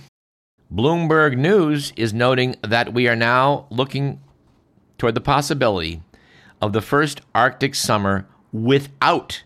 Bloomberg 0.74 1.36
News 1.36 1.92
is 1.94 2.14
noting 2.14 2.56
that 2.62 2.94
we 2.94 3.06
are 3.06 3.14
now 3.14 3.66
looking 3.68 4.18
toward 4.96 5.14
the 5.14 5.20
possibility 5.20 6.00
of 6.62 6.72
the 6.72 6.80
first 6.80 7.20
Arctic 7.34 7.74
summer 7.74 8.26
without 8.50 9.42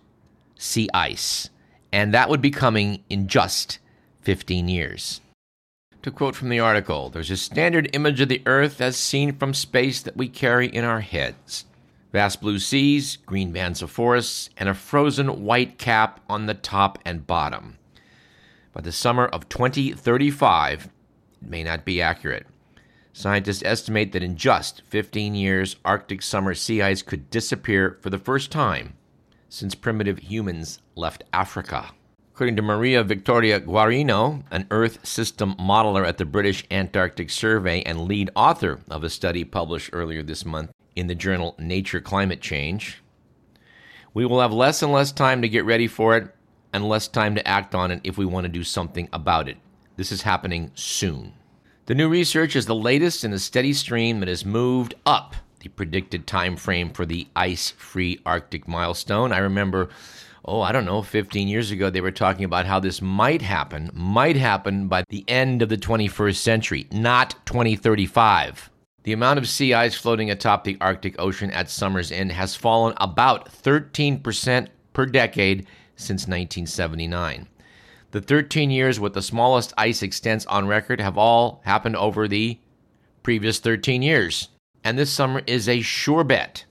sea 0.55 0.89
ice, 0.95 1.51
and 1.95 2.13
that 2.13 2.29
would 2.29 2.41
be 2.41 2.51
coming 2.51 3.05
in 3.09 3.29
just 3.29 3.79
15 4.23 4.67
years. 4.67 5.21
To 6.03 6.11
quote 6.11 6.35
from 6.35 6.49
the 6.49 6.59
article, 6.59 7.09
there's 7.09 7.31
a 7.31 7.37
standard 7.37 7.89
image 7.93 8.21
of 8.21 8.29
the 8.29 8.43
Earth 8.47 8.81
as 8.81 8.97
seen 8.97 9.37
from 9.37 9.55
space 9.55 10.03
that 10.03 10.17
we 10.17 10.27
carry 10.27 10.67
in 10.67 10.85
our 10.85 11.01
heads 11.01 11.67
vast 12.11 12.41
blue 12.41 12.59
seas, 12.59 13.19
green 13.27 13.53
bands 13.53 13.81
of 13.81 13.93
forests, 13.93 14.51
and 14.57 14.69
a 14.69 14.75
frozen 14.75 15.45
white 15.45 15.79
cap 15.79 16.19
on 16.29 16.47
the 16.47 16.55
top 16.55 16.99
and 17.05 17.29
bottom. 17.29 17.79
By 18.73 18.81
the 18.81 18.93
summer 18.93 19.27
of 19.27 19.49
2035, 19.49 20.89
it 21.43 21.49
may 21.49 21.63
not 21.63 21.85
be 21.85 22.03
accurate. 22.03 22.47
Scientists 23.13 23.63
estimate 23.65 24.11
that 24.13 24.23
in 24.23 24.37
just 24.37 24.83
15 24.87 25.37
years, 25.37 25.77
Arctic 25.85 26.23
summer 26.23 26.55
sea 26.55 26.83
ice 26.83 27.03
could 27.03 27.31
disappear 27.31 27.99
for 28.01 28.11
the 28.11 28.19
first 28.19 28.51
time 28.51 28.95
since 29.55 29.75
primitive 29.77 30.19
humans 30.19 30.81
left 30.97 31.23
Africa. 31.33 31.93
According 32.35 32.57
to 32.57 32.63
Maria 32.63 33.05
Victoria 33.05 33.61
Guarino, 33.61 34.43
an 34.51 34.67
Earth 34.73 35.07
system 35.07 35.55
modeler 35.55 36.05
at 36.05 36.19
the 36.19 36.25
British 36.25 36.65
Antarctic 36.73 37.31
Survey 37.31 37.81
and 37.83 38.09
lead 38.09 38.31
author 38.35 38.81
of 38.91 39.05
a 39.05 39.11
study 39.11 39.45
published 39.45 39.91
earlier 39.93 40.25
this 40.25 40.45
month 40.45 40.73
in 40.97 41.07
the 41.07 41.15
journal 41.15 41.55
Nature 41.57 42.01
Climate 42.01 42.41
Change. 42.41 43.01
We 44.13 44.27
will 44.27 44.41
have 44.41 44.53
less 44.53 44.83
and 44.83 44.91
less 44.91 45.13
time 45.13 45.41
to 45.43 45.49
get 45.49 45.65
ready 45.65 45.87
for 45.87 46.17
it 46.17 46.35
and 46.73 46.89
less 46.89 47.07
time 47.07 47.37
to 47.37 47.47
act 47.47 47.77
on 47.77 47.93
it 47.93 48.01
if 48.03 48.19
we 48.19 48.27
want 48.27 48.47
to 48.47 48.49
do 48.49 48.65
something 48.65 49.09
about 49.13 49.49
it. 49.49 49.59
This 49.97 50.11
is 50.11 50.23
happening 50.23 50.73
soon. 50.75 51.33
The 51.87 51.95
new 51.95 52.09
research 52.09 52.57
is 52.57 52.67
the 52.67 52.75
latest 52.75 53.23
in 53.23 53.33
a 53.33 53.39
steady 53.39 53.73
stream 53.73 54.19
that 54.19 54.29
has 54.29 54.45
moved 54.45 54.95
up 55.07 55.37
the 55.65 55.71
predicted 55.71 56.27
time 56.27 56.57
frame 56.57 56.91
for 56.91 57.07
the 57.07 57.27
ice-free 57.35 58.21
Arctic 58.27 58.69
milestone. 58.69 59.33
I 59.33 59.39
remember 59.39 59.89
oh, 60.47 60.61
I 60.61 60.73
don't 60.73 60.85
know, 60.85 61.01
15 61.01 61.49
years 61.49 61.71
ago, 61.71 61.89
they 61.89 62.03
were 62.03 62.11
talking 62.11 62.45
about 62.45 62.67
how 62.67 62.79
this 62.79 63.01
might 63.01 63.41
happen, 63.41 63.91
might 63.95 64.37
happen 64.37 64.89
by 64.89 65.03
the 65.09 65.25
end 65.27 65.63
of 65.63 65.71
the 65.71 65.79
21st 65.79 66.37
century, 66.37 66.87
not 66.93 67.35
2035. 67.47 68.69
The 69.05 69.15
amount 69.15 69.39
of 69.39 69.49
sea 69.49 69.73
ice 69.73 69.95
floating 69.95 70.31
atop 70.31 70.65
the 70.65 70.77
Arctic 70.83 71.19
Ocean 71.19 71.51
at 71.51 71.71
summer's 71.71 72.13
end 72.13 72.33
has 72.33 72.57
fallen 72.57 72.93
about 72.99 73.51
13% 73.51 74.69
per 74.93 75.07
decade 75.07 75.67
since 75.97 76.25
1979. 76.25 77.49
The 78.11 78.21
13 78.21 78.71
years 78.71 79.01
with 79.01 79.15
the 79.15 79.23
smallest 79.23 79.73
ice 79.79 80.03
extents 80.03 80.45
on 80.45 80.67
record 80.67 81.01
have 81.01 81.17
all 81.17 81.63
happened 81.65 81.97
over 81.97 82.29
the 82.29 82.59
previous 83.23 83.59
13 83.59 84.03
years, 84.03 84.51
and 84.85 84.99
this 84.99 85.11
summer 85.11 85.43
is 85.47 85.69
a 85.69 85.81
sure 85.81 86.23
bet 86.23 86.67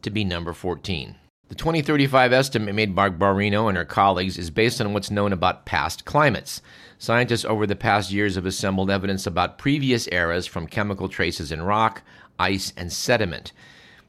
to 0.00 0.10
be 0.10 0.24
number 0.24 0.54
14. 0.54 1.14
The 1.48 1.54
2035 1.54 2.32
estimate 2.32 2.74
made 2.74 2.94
by 2.94 3.10
Guarino 3.10 3.68
and 3.68 3.76
her 3.76 3.84
colleagues 3.84 4.36
is 4.36 4.50
based 4.50 4.80
on 4.80 4.92
what's 4.92 5.10
known 5.10 5.32
about 5.32 5.66
past 5.66 6.04
climates. 6.04 6.60
Scientists 6.98 7.44
over 7.44 7.66
the 7.66 7.76
past 7.76 8.10
years 8.10 8.34
have 8.34 8.44
assembled 8.44 8.90
evidence 8.90 9.26
about 9.26 9.58
previous 9.58 10.08
eras 10.08 10.46
from 10.46 10.66
chemical 10.66 11.08
traces 11.08 11.52
in 11.52 11.62
rock, 11.62 12.02
ice, 12.38 12.72
and 12.76 12.92
sediment. 12.92 13.52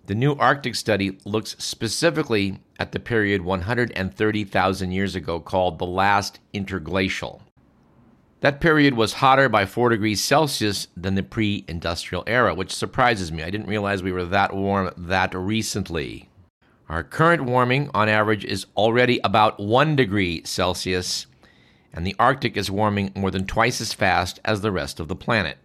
The 0.07 0.15
new 0.15 0.33
Arctic 0.33 0.75
study 0.75 1.17
looks 1.23 1.55
specifically 1.59 2.59
at 2.79 2.91
the 2.93 2.99
period 2.99 3.43
130,000 3.43 4.91
years 4.91 5.15
ago 5.15 5.39
called 5.39 5.79
the 5.79 5.85
last 5.85 6.39
interglacial. 6.53 7.41
That 8.41 8.61
period 8.61 8.93
was 8.93 9.13
hotter 9.13 9.49
by 9.49 9.65
4 9.65 9.89
degrees 9.89 10.23
Celsius 10.23 10.87
than 10.95 11.15
the 11.15 11.23
pre 11.23 11.65
industrial 11.67 12.23
era, 12.25 12.53
which 12.53 12.73
surprises 12.73 13.31
me. 13.31 13.43
I 13.43 13.49
didn't 13.49 13.67
realize 13.67 14.01
we 14.01 14.13
were 14.13 14.25
that 14.25 14.55
warm 14.55 14.91
that 14.95 15.33
recently. 15.35 16.29
Our 16.87 17.03
current 17.03 17.43
warming, 17.43 17.91
on 17.93 18.07
average, 18.09 18.45
is 18.45 18.65
already 18.77 19.19
about 19.23 19.59
1 19.59 19.95
degree 19.95 20.41
Celsius 20.45 21.27
and 21.93 22.05
the 22.05 22.15
Arctic 22.19 22.55
is 22.55 22.71
warming 22.71 23.11
more 23.15 23.31
than 23.31 23.45
twice 23.45 23.81
as 23.81 23.93
fast 23.93 24.39
as 24.45 24.61
the 24.61 24.71
rest 24.71 24.99
of 24.99 25.07
the 25.07 25.15
planet. 25.15 25.57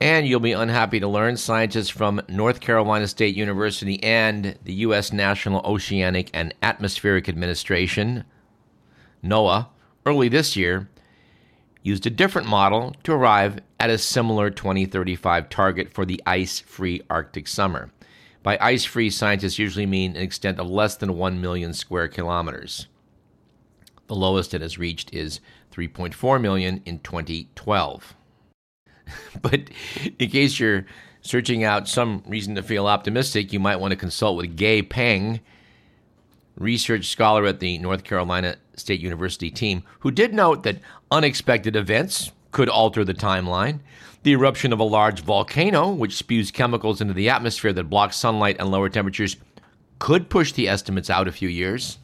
And 0.00 0.26
you'll 0.26 0.40
be 0.40 0.52
unhappy 0.52 1.00
to 1.00 1.08
learn 1.08 1.36
scientists 1.36 1.88
from 1.88 2.20
North 2.28 2.60
Carolina 2.60 3.08
State 3.08 3.34
University 3.34 4.02
and 4.02 4.56
the 4.64 4.74
U.S. 4.74 5.12
National 5.12 5.60
Oceanic 5.64 6.30
and 6.32 6.54
Atmospheric 6.62 7.28
Administration, 7.28 8.24
NOAA, 9.24 9.68
early 10.06 10.28
this 10.28 10.56
year 10.56 10.88
used 11.88 12.06
a 12.06 12.10
different 12.10 12.46
model 12.46 12.94
to 13.02 13.12
arrive 13.12 13.58
at 13.80 13.90
a 13.90 13.98
similar 13.98 14.50
2035 14.50 15.48
target 15.48 15.92
for 15.92 16.04
the 16.04 16.22
ice 16.26 16.60
free 16.60 17.00
Arctic 17.08 17.48
summer. 17.48 17.90
By 18.42 18.58
ice 18.60 18.84
free, 18.84 19.10
scientists 19.10 19.58
usually 19.58 19.86
mean 19.86 20.14
an 20.14 20.22
extent 20.22 20.60
of 20.60 20.68
less 20.68 20.96
than 20.96 21.16
1 21.16 21.40
million 21.40 21.74
square 21.74 22.06
kilometers. 22.06 22.86
The 24.06 24.14
lowest 24.14 24.54
it 24.54 24.60
has 24.60 24.78
reached 24.78 25.12
is 25.12 25.40
3.4 25.72 26.40
million 26.40 26.82
in 26.84 27.00
2012. 27.00 28.14
but 29.42 29.70
in 30.18 30.30
case 30.30 30.60
you're 30.60 30.86
searching 31.22 31.64
out 31.64 31.88
some 31.88 32.22
reason 32.26 32.54
to 32.54 32.62
feel 32.62 32.86
optimistic, 32.86 33.52
you 33.52 33.60
might 33.60 33.80
want 33.80 33.92
to 33.92 33.96
consult 33.96 34.36
with 34.36 34.56
Ge 34.56 34.88
Peng, 34.88 35.40
research 36.56 37.06
scholar 37.06 37.46
at 37.46 37.60
the 37.60 37.78
North 37.78 38.04
Carolina 38.04 38.56
State 38.78 39.00
University 39.00 39.50
team, 39.50 39.82
who 40.00 40.10
did 40.10 40.32
note 40.32 40.62
that 40.62 40.78
unexpected 41.10 41.76
events 41.76 42.30
could 42.50 42.68
alter 42.68 43.04
the 43.04 43.14
timeline. 43.14 43.80
The 44.22 44.32
eruption 44.32 44.72
of 44.72 44.80
a 44.80 44.84
large 44.84 45.20
volcano, 45.20 45.90
which 45.90 46.16
spews 46.16 46.50
chemicals 46.50 47.00
into 47.00 47.14
the 47.14 47.28
atmosphere 47.28 47.72
that 47.72 47.84
block 47.84 48.12
sunlight 48.12 48.56
and 48.58 48.70
lower 48.70 48.88
temperatures, 48.88 49.36
could 49.98 50.28
push 50.28 50.52
the 50.52 50.68
estimates 50.68 51.10
out 51.10 51.28
a 51.28 51.32
few 51.32 51.48
years. 51.48 51.98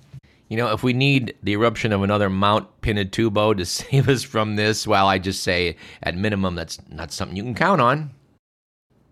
You 0.49 0.57
know, 0.57 0.73
if 0.73 0.83
we 0.83 0.93
need 0.93 1.35
the 1.43 1.53
eruption 1.53 1.93
of 1.93 2.03
another 2.03 2.29
Mount 2.29 2.81
Pinatubo 2.83 3.57
to 3.57 3.65
save 3.65 4.09
us 4.09 4.23
from 4.23 4.57
this, 4.57 4.87
well, 4.87 5.07
I 5.07 5.19
just 5.19 5.43
say 5.43 5.77
at 6.03 6.17
minimum 6.17 6.55
that's 6.55 6.79
not 6.89 7.13
something 7.13 7.37
you 7.37 7.43
can 7.43 7.55
count 7.55 7.81
on. 7.81 8.11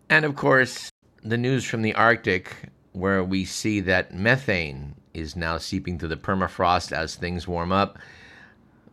And 0.08 0.24
of 0.24 0.36
course, 0.36 0.90
the 1.22 1.38
news 1.38 1.64
from 1.64 1.82
the 1.82 1.94
Arctic, 1.94 2.54
where 2.92 3.24
we 3.24 3.44
see 3.44 3.80
that 3.80 4.14
methane 4.14 4.94
is 5.14 5.36
now 5.36 5.58
seeping 5.58 5.98
through 5.98 6.08
the 6.08 6.16
permafrost 6.16 6.92
as 6.92 7.14
things 7.14 7.48
warm 7.48 7.72
up. 7.72 7.98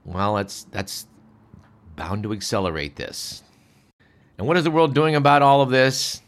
Well, 0.05 0.35
that's 0.35 0.63
that's 0.65 1.07
bound 1.95 2.23
to 2.23 2.33
accelerate 2.33 2.95
this. 2.95 3.43
And 4.37 4.47
what 4.47 4.57
is 4.57 4.63
the 4.63 4.71
world 4.71 4.95
doing 4.95 5.15
about 5.15 5.41
all 5.41 5.61
of 5.61 5.69
this? 5.69 6.21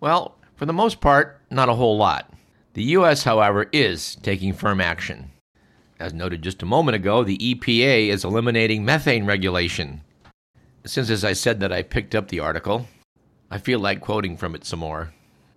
Well, 0.00 0.36
for 0.56 0.66
the 0.66 0.72
most 0.72 1.00
part, 1.00 1.40
not 1.50 1.68
a 1.68 1.74
whole 1.74 1.96
lot. 1.96 2.32
The 2.72 2.82
U.S., 2.84 3.22
however, 3.22 3.68
is 3.72 4.16
taking 4.16 4.52
firm 4.52 4.80
action. 4.80 5.30
As 6.00 6.12
noted 6.12 6.42
just 6.42 6.62
a 6.62 6.66
moment 6.66 6.96
ago, 6.96 7.22
the 7.22 7.38
EPA 7.38 8.08
is 8.08 8.24
eliminating 8.24 8.84
methane 8.84 9.26
regulation. 9.26 10.02
Since, 10.84 11.10
as 11.10 11.24
I 11.24 11.34
said, 11.34 11.60
that 11.60 11.72
I 11.72 11.82
picked 11.82 12.14
up 12.14 12.28
the 12.28 12.40
article, 12.40 12.88
I 13.50 13.58
feel 13.58 13.78
like 13.78 14.00
quoting 14.00 14.36
from 14.36 14.54
it 14.54 14.64
some 14.64 14.80
more. 14.80 15.12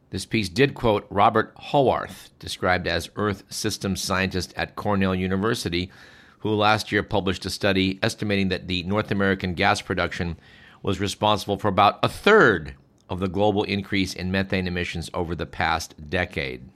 This 0.09 0.25
piece 0.25 0.47
did 0.47 0.73
quote 0.73 1.05
Robert 1.09 1.53
Howarth, 1.57 2.29
described 2.39 2.87
as 2.87 3.09
Earth 3.17 3.43
Systems 3.49 4.01
Scientist 4.01 4.53
at 4.55 4.75
Cornell 4.75 5.13
University, 5.13 5.91
who 6.39 6.53
last 6.53 6.91
year 6.91 7.03
published 7.03 7.45
a 7.45 7.49
study 7.49 7.99
estimating 8.01 8.47
that 8.49 8.67
the 8.67 8.83
North 8.83 9.11
American 9.11 9.53
gas 9.53 9.81
production 9.81 10.37
was 10.81 11.01
responsible 11.01 11.57
for 11.57 11.67
about 11.67 11.99
a 12.03 12.09
third 12.09 12.75
of 13.09 13.19
the 13.19 13.27
global 13.27 13.63
increase 13.63 14.13
in 14.13 14.31
methane 14.31 14.67
emissions 14.67 15.09
over 15.13 15.35
the 15.35 15.45
past 15.45 16.09
decade. 16.09 16.69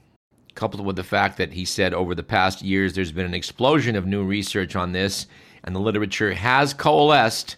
Coupled 0.54 0.84
with 0.84 0.96
the 0.96 1.04
fact 1.04 1.38
that 1.38 1.54
he 1.54 1.64
said 1.64 1.94
over 1.94 2.14
the 2.14 2.22
past 2.22 2.60
years 2.60 2.92
there's 2.92 3.12
been 3.12 3.24
an 3.24 3.34
explosion 3.34 3.96
of 3.96 4.06
new 4.06 4.22
research 4.24 4.76
on 4.76 4.92
this, 4.92 5.26
and 5.64 5.74
the 5.74 5.80
literature 5.80 6.34
has 6.34 6.74
coalesced 6.74 7.56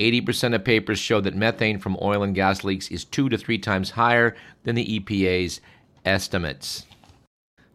80% 0.00 0.54
of 0.54 0.64
papers 0.64 0.98
show 0.98 1.20
that 1.20 1.34
methane 1.34 1.78
from 1.78 1.96
oil 2.00 2.22
and 2.22 2.34
gas 2.34 2.64
leaks 2.64 2.90
is 2.90 3.04
two 3.04 3.28
to 3.28 3.38
three 3.38 3.58
times 3.58 3.90
higher 3.90 4.36
than 4.64 4.74
the 4.74 5.00
EPA's 5.00 5.60
estimates. 6.04 6.86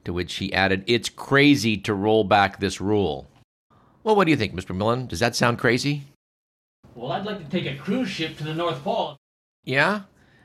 To 0.05 0.13
which 0.13 0.35
he 0.35 0.53
added, 0.53 0.83
It's 0.87 1.09
crazy 1.09 1.77
to 1.77 1.93
roll 1.93 2.23
back 2.23 2.59
this 2.59 2.79
rule. 2.79 3.27
Well, 4.03 4.15
what 4.15 4.25
do 4.25 4.31
you 4.31 4.37
think, 4.37 4.53
Mr. 4.53 4.75
Millen? 4.75 5.07
Does 5.07 5.19
that 5.19 5.35
sound 5.35 5.57
crazy? 5.57 6.03
Well, 6.93 7.11
I'd 7.11 7.25
like 7.25 7.39
to 7.39 7.49
take 7.49 7.65
a 7.65 7.77
cruise 7.77 8.09
ship 8.09 8.37
to 8.37 8.43
the 8.43 8.53
North 8.53 8.83
Pole. 8.83 9.17
Yeah? 9.63 10.01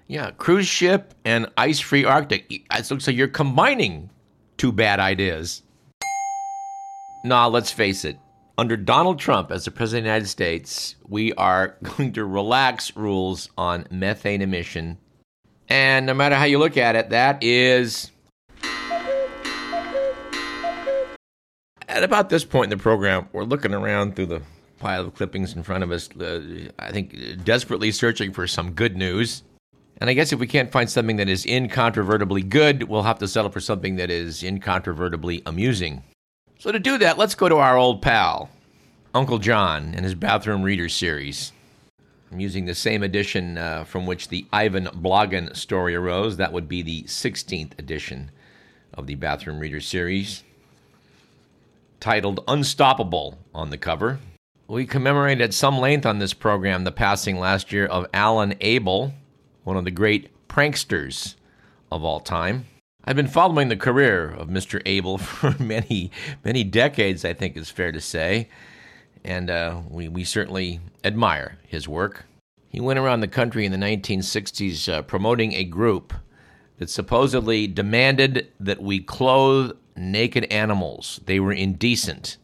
Yeah, 0.07 0.31
cruise 0.33 0.67
ship 0.67 1.15
and 1.25 1.47
ice 1.57 1.79
free 1.79 2.05
Arctic. 2.05 2.47
It 2.51 2.91
looks 2.91 3.07
like 3.07 3.17
you're 3.17 3.29
combining 3.29 4.11
two 4.57 4.73
bad 4.73 4.99
ideas. 4.99 5.63
Nah, 7.25 7.47
let's 7.47 7.71
face 7.71 8.05
it 8.05 8.19
under 8.61 8.77
Donald 8.77 9.19
Trump 9.19 9.51
as 9.51 9.65
the 9.65 9.71
President 9.71 10.01
of 10.01 10.05
the 10.05 10.09
United 10.11 10.29
States, 10.29 10.95
we 11.09 11.33
are 11.33 11.79
going 11.83 12.13
to 12.13 12.27
relax 12.27 12.95
rules 12.95 13.49
on 13.57 13.87
methane 13.91 14.43
emission. 14.43 14.99
And 15.71 16.05
no 16.05 16.13
matter 16.13 16.35
how 16.35 16.45
you 16.45 16.59
look 16.59 16.77
at 16.77 16.95
it, 16.95 17.09
that 17.09 17.43
is. 17.43 18.11
At 21.89 22.05
about 22.05 22.29
this 22.29 22.45
point 22.45 22.71
in 22.71 22.79
the 22.79 22.83
program, 22.83 23.31
we're 23.33 23.45
looking 23.45 23.73
around 23.73 24.15
through 24.15 24.27
the 24.27 24.43
pile 24.79 25.07
of 25.07 25.15
clippings 25.15 25.57
in 25.57 25.63
front 25.63 25.83
of 25.83 25.91
us, 25.91 26.11
uh, 26.21 26.69
I 26.79 26.93
think 26.93 27.43
desperately 27.43 27.91
searching 27.93 28.31
for 28.31 28.47
some 28.47 28.73
good 28.73 28.95
news. 28.95 29.43
And 30.03 30.11
I 30.11 30.13
guess 30.13 30.35
if 30.35 30.39
we 30.39 30.47
can't 30.47 30.71
find 30.71 30.91
something 30.91 31.17
that 31.17 31.31
is 31.31 31.47
incontrovertibly 31.47 32.43
good, 32.43 32.83
we'll 32.85 33.05
have 33.05 33.19
to 33.21 33.29
settle 33.29 33.51
for 33.51 33.61
something 33.61 33.97
that 33.97 34.11
is 34.11 34.43
incontrovertibly 34.43 35.43
amusing. 35.47 36.03
So, 36.61 36.71
to 36.71 36.79
do 36.79 36.99
that, 36.99 37.17
let's 37.17 37.35
go 37.35 37.49
to 37.49 37.57
our 37.57 37.79
old 37.79 38.03
pal, 38.03 38.51
Uncle 39.15 39.39
John, 39.39 39.95
and 39.95 40.05
his 40.05 40.15
Bathroom 40.15 40.63
Reader 40.63 40.91
series. 40.91 41.53
I'm 42.31 42.39
using 42.39 42.67
the 42.67 42.75
same 42.75 43.03
edition 43.03 43.57
uh, 43.57 43.85
from 43.85 44.05
which 44.05 44.29
the 44.29 44.45
Ivan 44.53 44.85
Blagin 44.85 45.57
story 45.57 45.95
arose. 45.95 46.37
That 46.37 46.53
would 46.53 46.69
be 46.69 46.83
the 46.83 47.05
16th 47.05 47.79
edition 47.79 48.31
of 48.93 49.07
the 49.07 49.15
Bathroom 49.15 49.59
Reader 49.59 49.81
series, 49.81 50.45
titled 51.99 52.45
Unstoppable 52.47 53.39
on 53.55 53.71
the 53.71 53.79
cover. 53.79 54.19
We 54.69 54.85
commemorated 54.85 55.41
at 55.41 55.55
some 55.55 55.79
length 55.79 56.05
on 56.05 56.19
this 56.19 56.35
program 56.35 56.85
the 56.85 56.93
passing 56.93 57.39
last 57.39 57.73
year 57.73 57.87
of 57.87 58.07
Alan 58.13 58.53
Abel, 58.61 59.15
one 59.65 59.79
of 59.79 59.85
the 59.85 59.91
great 59.91 60.29
pranksters 60.47 61.37
of 61.91 62.05
all 62.05 62.21
time. 62.21 62.67
I've 63.03 63.17
been 63.17 63.29
following 63.29 63.69
the 63.69 63.77
career 63.77 64.31
of 64.31 64.49
Mr. 64.49 64.83
Abel 64.85 65.17
for 65.19 65.55
many, 65.63 66.11
many 66.45 66.65
decades, 66.65 67.25
I 67.25 67.33
think 67.33 67.57
is 67.57 67.71
fair 67.71 67.93
to 67.93 68.01
say, 68.01 68.49
and 69.25 69.51
uh, 69.51 69.81
we, 69.89 70.09
we 70.09 70.25
certainly 70.25 70.81
admire 71.03 71.59
his 71.67 71.89
work. 71.89 72.27
He 72.69 72.81
went 72.81 72.99
around 72.99 73.21
the 73.21 73.29
country 73.29 73.65
in 73.65 73.73
the 73.73 73.79
1960s 73.79 74.93
uh, 74.93 75.03
promoting 75.03 75.55
a 75.55 75.65
group 75.65 76.13
that 76.79 76.91
supposedly 76.91 77.67
demanded 77.67 78.49
that 78.61 78.83
we 78.83 79.01
clothe 79.01 79.73
naked 79.97 80.45
animals. 80.45 81.21
They 81.25 81.41
were 81.41 81.53
indecent. 81.53 82.37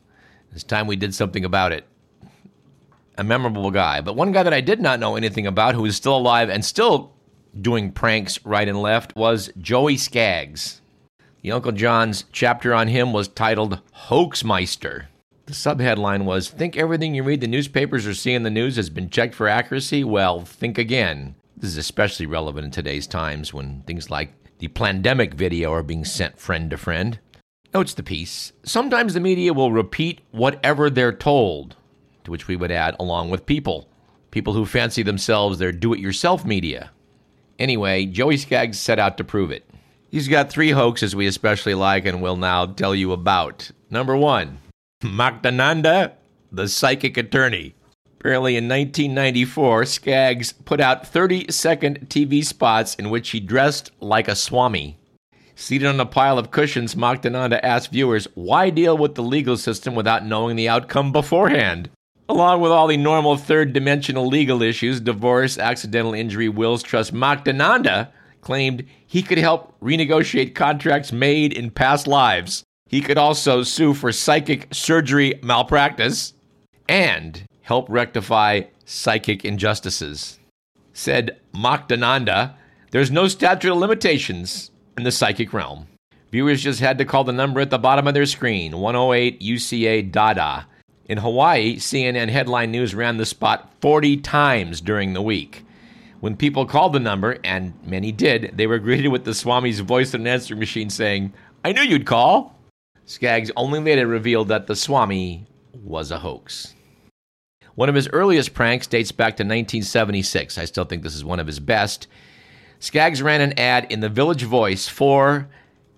It's 0.53 0.65
time 0.65 0.87
we 0.87 0.97
did 0.97 1.15
something 1.15 1.45
about 1.45 1.73
it. 1.73 1.87
A 3.19 3.25
memorable 3.25 3.71
guy. 3.71 4.01
But 4.01 4.17
one 4.17 4.33
guy 4.33 4.43
that 4.43 4.53
I 4.53 4.61
did 4.61 4.81
not 4.81 5.01
know 5.01 5.17
anything 5.17 5.47
about, 5.47 5.75
who 5.75 5.85
is 5.85 5.97
still 5.97 6.17
alive 6.17 6.51
and 6.51 6.65
still 6.65 7.16
doing 7.63 7.93
pranks 7.93 8.45
right 8.45 8.69
and 8.69 8.81
left 8.81 9.17
was 9.17 9.51
Joey 9.59 9.97
Skaggs. 9.97 10.81
The 11.43 11.53
Uncle 11.53 11.73
John's 11.73 12.25
chapter 12.33 12.75
on 12.75 12.89
him 12.89 13.13
was 13.13 13.29
titled 13.29 13.81
Hoaxmeister. 14.09 15.07
The 15.47 15.53
subheadline 15.53 16.25
was 16.25 16.51
Think 16.51 16.77
everything 16.77 17.15
you 17.15 17.23
read 17.23 17.41
the 17.41 17.47
newspapers 17.47 18.07
or 18.07 18.15
see 18.15 18.35
in 18.35 18.43
the 18.43 18.51
news 18.51 18.77
has 18.77 18.91
been 18.91 19.11
checked 19.11 19.35
for 19.35 19.47
accuracy? 19.47 20.03
Well, 20.03 20.41
think 20.41 20.77
again. 20.77 21.37
This 21.57 21.71
is 21.71 21.77
especially 21.77 22.27
relevant 22.27 22.65
in 22.65 22.71
today's 22.73 23.07
times 23.07 23.55
when 23.55 23.83
things 23.83 24.11
like 24.11 24.33
the 24.59 24.69
pandemic 24.69 25.35
video 25.35 25.73
are 25.73 25.83
being 25.83 26.05
sent 26.05 26.39
friend 26.39 26.69
to 26.71 26.77
friend. 26.77 27.21
Notes 27.73 27.95
the 27.95 28.03
piece. 28.03 28.53
Sometimes 28.65 29.15
the 29.15 29.21
media 29.21 29.53
will 29.53 29.71
repeat 29.71 30.21
whatever 30.33 30.91
they're 30.91 31.13
told, 31.13 31.77
to 32.25 32.31
which 32.31 32.49
we 32.49 32.57
would 32.57 32.73
add, 32.73 32.97
along 32.99 33.31
with 33.31 33.47
people. 33.47 33.89
People 34.33 34.53
who 34.53 34.67
fancy 34.67 35.03
themselves 35.03 35.59
their 35.59 35.73
do 35.73 35.93
it 35.93 36.01
yourself 36.01 36.45
media. 36.45 36.91
Anyway, 37.59 38.05
Joey 38.07 38.37
Skaggs 38.37 38.79
set 38.79 38.99
out 38.99 39.17
to 39.17 39.25
prove 39.25 39.51
it. 39.51 39.69
He's 40.11 40.29
got 40.29 40.51
three 40.51 40.71
hoaxes 40.71 41.17
we 41.17 41.27
especially 41.27 41.75
like 41.75 42.07
and 42.07 42.23
will 42.23 42.37
now 42.37 42.67
tell 42.67 42.95
you 42.95 43.13
about. 43.13 43.71
Number 43.91 44.17
one, 44.17 44.59
Muktananda, 45.03 46.13
the 46.53 46.69
psychic 46.69 47.17
attorney. 47.17 47.75
Apparently, 48.19 48.57
in 48.57 48.65
1994, 48.65 49.85
Skaggs 49.85 50.53
put 50.53 50.81
out 50.81 51.07
30 51.07 51.51
second 51.51 52.09
TV 52.09 52.45
spots 52.45 52.95
in 52.95 53.11
which 53.11 53.31
he 53.31 53.41
dressed 53.41 53.91
like 54.01 54.27
a 54.27 54.35
Swami. 54.35 54.99
Seated 55.55 55.89
on 55.89 56.01
a 56.01 56.07
pile 56.07 56.39
of 56.39 56.51
cushions, 56.51 56.95
Muktananda 56.95 57.61
asked 57.63 57.91
viewers, 57.91 58.27
Why 58.35 58.69
deal 58.71 58.97
with 58.99 59.15
the 59.15 59.23
legal 59.23 59.57
system 59.57 59.95
without 59.95 60.25
knowing 60.25 60.57
the 60.57 60.69
outcome 60.69 61.13
beforehand? 61.13 61.89
Along 62.29 62.61
with 62.61 62.73
all 62.73 62.89
the 62.89 62.97
normal 62.97 63.37
third 63.37 63.73
dimensional 63.73 64.27
legal 64.27 64.61
issues, 64.61 65.01
divorce, 65.01 65.59
accidental 65.59 66.13
injury, 66.13 66.49
wills, 66.49 66.83
trust, 66.83 67.15
Muktananda 67.15 68.09
claimed 68.41 68.85
he 69.07 69.23
could 69.23 69.39
help 69.39 69.79
renegotiate 69.81 70.55
contracts 70.55 71.13
made 71.13 71.53
in 71.53 71.71
past 71.71 72.07
lives. 72.07 72.65
He 72.89 73.01
could 73.01 73.19
also 73.19 73.63
sue 73.63 73.95
for 73.95 74.11
psychic 74.11 74.69
surgery 74.73 75.39
malpractice 75.43 76.35
and 76.89 77.45
help 77.63 77.89
rectify 77.89 78.63
psychic 78.85 79.45
injustices. 79.45 80.39
Said 80.93 81.39
Muktananda, 81.55 82.55
there's 82.91 83.11
no 83.11 83.29
statute 83.29 83.71
of 83.71 83.79
limitations 83.79 84.71
in 84.97 85.05
the 85.05 85.13
psychic 85.13 85.53
realm. 85.53 85.87
Viewers 86.33 86.63
just 86.63 86.81
had 86.81 86.99
to 86.99 87.05
call 87.05 87.23
the 87.23 87.33
number 87.33 87.61
at 87.61 87.71
the 87.71 87.79
bottom 87.79 88.09
of 88.09 88.15
their 88.15 88.27
screen 88.27 88.79
108 88.79 89.41
UCA 89.41 90.11
DADA 90.11 90.67
in 91.09 91.19
Hawaii, 91.19 91.77
CNN 91.77 92.29
headline 92.29 92.73
news 92.73 92.95
ran 92.95 93.17
the 93.17 93.27
spot 93.27 93.73
40 93.81 94.19
times 94.19 94.81
during 94.81 95.13
the 95.13 95.23
week. 95.23 95.65
When 96.21 96.37
people 96.37 96.67
called 96.67 96.93
the 96.93 97.01
number, 97.01 97.39
and 97.45 97.75
many 97.85 98.11
did, 98.11 98.53
they 98.57 98.67
were 98.67 98.81
greeted 98.81 99.09
with 99.09 99.25
the 99.25 99.35
Swami's 99.35 99.81
voice 99.81 100.15
in 100.15 100.23
an 100.23 100.27
answering 100.27 100.59
machine 100.59 100.91
saying, 100.91 101.33
I 101.65 101.73
knew 101.73 101.83
you'd 101.83 102.07
call. 102.07 102.59
Skaggs 103.05 103.53
only 103.57 103.79
later 103.79 104.07
revealed 104.07 104.49
that 104.49 104.67
the 104.67 104.75
Swami 104.75 105.47
was 105.73 106.11
a 106.11 106.19
hoax. 106.19 106.75
One 107.77 107.89
of 107.89 107.95
his 107.95 108.09
earliest 108.09 108.55
pranks 108.55 108.87
dates 108.89 109.13
back 109.13 109.37
to 109.37 109.45
1976. 109.45 110.59
I 110.59 110.65
still 110.65 110.85
think 110.85 111.03
this 111.03 111.15
is 111.15 111.25
one 111.25 111.39
of 111.39 111.47
his 111.47 111.61
best. 111.61 112.09
Skaggs 112.81 113.23
ran 113.23 113.41
an 113.41 113.57
ad 113.59 113.87
in 113.91 114.01
the 114.01 114.09
Village 114.09 114.43
Voice 114.43 114.89
for 114.89 115.49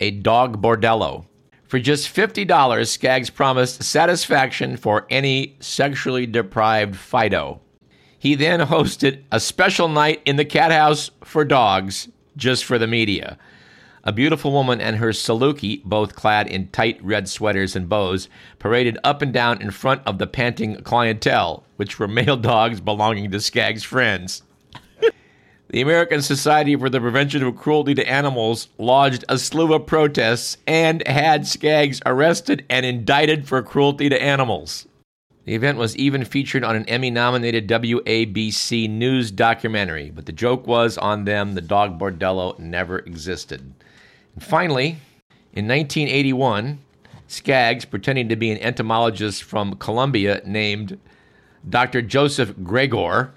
a 0.00 0.10
dog 0.10 0.60
bordello. 0.60 1.27
For 1.68 1.78
just 1.78 2.14
$50, 2.14 2.88
Skaggs 2.88 3.28
promised 3.28 3.82
satisfaction 3.82 4.78
for 4.78 5.06
any 5.10 5.54
sexually 5.60 6.26
deprived 6.26 6.96
Fido. 6.96 7.60
He 8.18 8.34
then 8.34 8.60
hosted 8.60 9.22
a 9.30 9.38
special 9.38 9.86
night 9.86 10.22
in 10.24 10.36
the 10.36 10.46
cat 10.46 10.72
house 10.72 11.10
for 11.22 11.44
dogs 11.44 12.08
just 12.38 12.64
for 12.64 12.78
the 12.78 12.86
media. 12.86 13.36
A 14.02 14.12
beautiful 14.12 14.50
woman 14.50 14.80
and 14.80 14.96
her 14.96 15.10
Saluki, 15.10 15.84
both 15.84 16.16
clad 16.16 16.48
in 16.48 16.68
tight 16.68 16.98
red 17.04 17.28
sweaters 17.28 17.76
and 17.76 17.86
bows, 17.86 18.30
paraded 18.58 18.96
up 19.04 19.20
and 19.20 19.30
down 19.32 19.60
in 19.60 19.70
front 19.70 20.00
of 20.06 20.16
the 20.16 20.26
panting 20.26 20.76
clientele, 20.82 21.64
which 21.76 21.98
were 21.98 22.08
male 22.08 22.36
dogs 22.38 22.80
belonging 22.80 23.30
to 23.30 23.40
Skaggs' 23.42 23.82
friends. 23.82 24.42
The 25.70 25.82
American 25.82 26.22
Society 26.22 26.76
for 26.76 26.88
the 26.88 27.00
Prevention 27.00 27.42
of 27.42 27.56
Cruelty 27.56 27.94
to 27.94 28.08
Animals 28.08 28.68
lodged 28.78 29.24
a 29.28 29.38
slew 29.38 29.74
of 29.74 29.86
protests 29.86 30.56
and 30.66 31.06
had 31.06 31.46
Skaggs 31.46 32.00
arrested 32.06 32.64
and 32.70 32.86
indicted 32.86 33.46
for 33.46 33.62
cruelty 33.62 34.08
to 34.08 34.22
animals. 34.22 34.86
The 35.44 35.54
event 35.54 35.76
was 35.76 35.96
even 35.96 36.24
featured 36.24 36.64
on 36.64 36.76
an 36.76 36.88
Emmy 36.88 37.10
nominated 37.10 37.68
WABC 37.68 38.88
News 38.88 39.30
documentary, 39.30 40.10
but 40.10 40.26
the 40.26 40.32
joke 40.32 40.66
was 40.66 40.96
on 40.96 41.24
them 41.24 41.54
the 41.54 41.60
dog 41.60 41.98
bordello 41.98 42.58
never 42.58 43.00
existed. 43.00 43.74
And 44.34 44.44
finally, 44.44 44.98
in 45.52 45.68
1981, 45.68 46.78
Skaggs, 47.26 47.84
pretending 47.84 48.30
to 48.30 48.36
be 48.36 48.50
an 48.50 48.58
entomologist 48.58 49.42
from 49.42 49.76
Columbia 49.76 50.40
named 50.46 50.98
Dr. 51.68 52.00
Joseph 52.00 52.54
Gregor, 52.62 53.32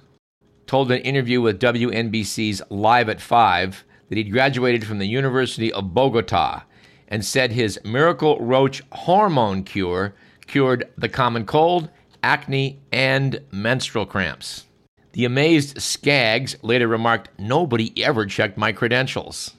told 0.72 0.90
an 0.90 1.02
interview 1.02 1.42
with 1.42 1.60
WNBC's 1.60 2.62
Live 2.70 3.10
at 3.10 3.20
5 3.20 3.84
that 4.08 4.18
he'd 4.18 4.32
graduated 4.32 4.88
from 4.88 5.00
the 5.00 5.06
University 5.06 5.70
of 5.74 5.94
Bogota 5.94 6.62
and 7.10 7.26
said 7.26 7.52
his 7.52 7.78
miracle 7.84 8.40
roach 8.40 8.82
hormone 8.94 9.66
cure 9.66 10.14
cured 10.48 10.90
the 10.98 11.10
common 11.10 11.46
cold 11.46 11.90
acne, 12.24 12.80
and 12.94 13.42
menstrual 13.52 14.06
cramps. 14.06 14.66
The 15.12 15.26
amazed 15.26 15.82
Skaggs 15.82 16.56
later 16.62 16.88
remarked, 16.88 17.28
Nobody 17.38 17.92
ever 18.02 18.26
checked 18.26 18.58
my 18.58 18.72
credentials. 18.72 19.52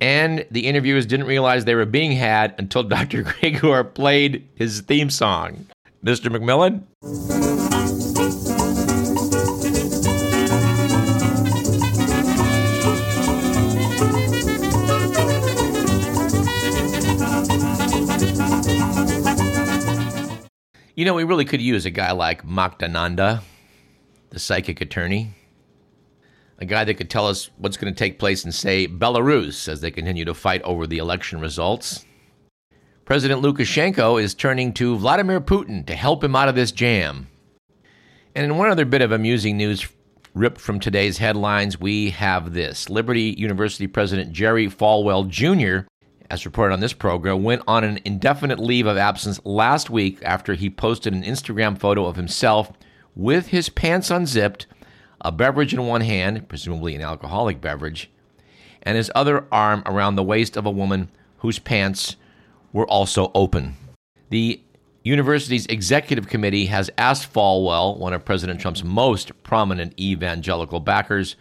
And 0.00 0.46
the 0.52 0.68
interviewers 0.68 1.04
didn't 1.04 1.26
realize 1.26 1.64
they 1.64 1.74
were 1.74 1.84
being 1.84 2.12
had 2.12 2.54
until 2.58 2.82
Dr. 2.84 3.24
Gregor 3.24 3.82
played 3.82 4.46
his 4.54 4.82
theme 4.82 5.10
song. 5.10 5.66
Mr. 6.04 6.30
McMillan? 6.30 7.53
You 20.96 21.04
know, 21.04 21.14
we 21.14 21.24
really 21.24 21.44
could 21.44 21.60
use 21.60 21.86
a 21.86 21.90
guy 21.90 22.12
like 22.12 22.46
Muktananda, 22.46 23.42
the 24.30 24.38
psychic 24.38 24.80
attorney. 24.80 25.34
A 26.58 26.64
guy 26.64 26.84
that 26.84 26.94
could 26.94 27.10
tell 27.10 27.26
us 27.26 27.50
what's 27.56 27.76
going 27.76 27.92
to 27.92 27.98
take 27.98 28.20
place 28.20 28.44
in, 28.44 28.52
say, 28.52 28.86
Belarus 28.86 29.66
as 29.66 29.80
they 29.80 29.90
continue 29.90 30.24
to 30.24 30.34
fight 30.34 30.62
over 30.62 30.86
the 30.86 30.98
election 30.98 31.40
results. 31.40 32.04
President 33.04 33.42
Lukashenko 33.42 34.22
is 34.22 34.34
turning 34.34 34.72
to 34.74 34.96
Vladimir 34.96 35.40
Putin 35.40 35.84
to 35.86 35.96
help 35.96 36.22
him 36.22 36.36
out 36.36 36.48
of 36.48 36.54
this 36.54 36.70
jam. 36.70 37.26
And 38.36 38.44
in 38.44 38.56
one 38.56 38.70
other 38.70 38.84
bit 38.84 39.02
of 39.02 39.10
amusing 39.10 39.56
news 39.56 39.88
ripped 40.32 40.60
from 40.60 40.78
today's 40.78 41.18
headlines, 41.18 41.80
we 41.80 42.10
have 42.10 42.52
this 42.52 42.88
Liberty 42.88 43.34
University 43.36 43.88
President 43.88 44.30
Jerry 44.32 44.68
Falwell 44.68 45.28
Jr 45.28 45.88
as 46.30 46.44
reported 46.44 46.72
on 46.72 46.80
this 46.80 46.92
program, 46.92 47.42
went 47.42 47.62
on 47.66 47.84
an 47.84 48.00
indefinite 48.04 48.58
leave 48.58 48.86
of 48.86 48.96
absence 48.96 49.40
last 49.44 49.90
week 49.90 50.18
after 50.22 50.54
he 50.54 50.70
posted 50.70 51.12
an 51.12 51.22
Instagram 51.22 51.78
photo 51.78 52.06
of 52.06 52.16
himself 52.16 52.72
with 53.14 53.48
his 53.48 53.68
pants 53.68 54.10
unzipped, 54.10 54.66
a 55.20 55.30
beverage 55.30 55.72
in 55.72 55.86
one 55.86 56.00
hand, 56.00 56.48
presumably 56.48 56.94
an 56.94 57.02
alcoholic 57.02 57.60
beverage, 57.60 58.10
and 58.82 58.96
his 58.96 59.10
other 59.14 59.46
arm 59.52 59.82
around 59.86 60.16
the 60.16 60.22
waist 60.22 60.56
of 60.56 60.66
a 60.66 60.70
woman 60.70 61.10
whose 61.38 61.58
pants 61.58 62.16
were 62.72 62.86
also 62.86 63.30
open. 63.34 63.76
The 64.30 64.60
university's 65.04 65.66
executive 65.66 66.28
committee 66.28 66.66
has 66.66 66.90
asked 66.98 67.32
Falwell, 67.32 67.98
one 67.98 68.12
of 68.12 68.24
President 68.24 68.60
Trump's 68.60 68.82
most 68.82 69.30
prominent 69.42 69.98
evangelical 70.00 70.80
backers, 70.80 71.36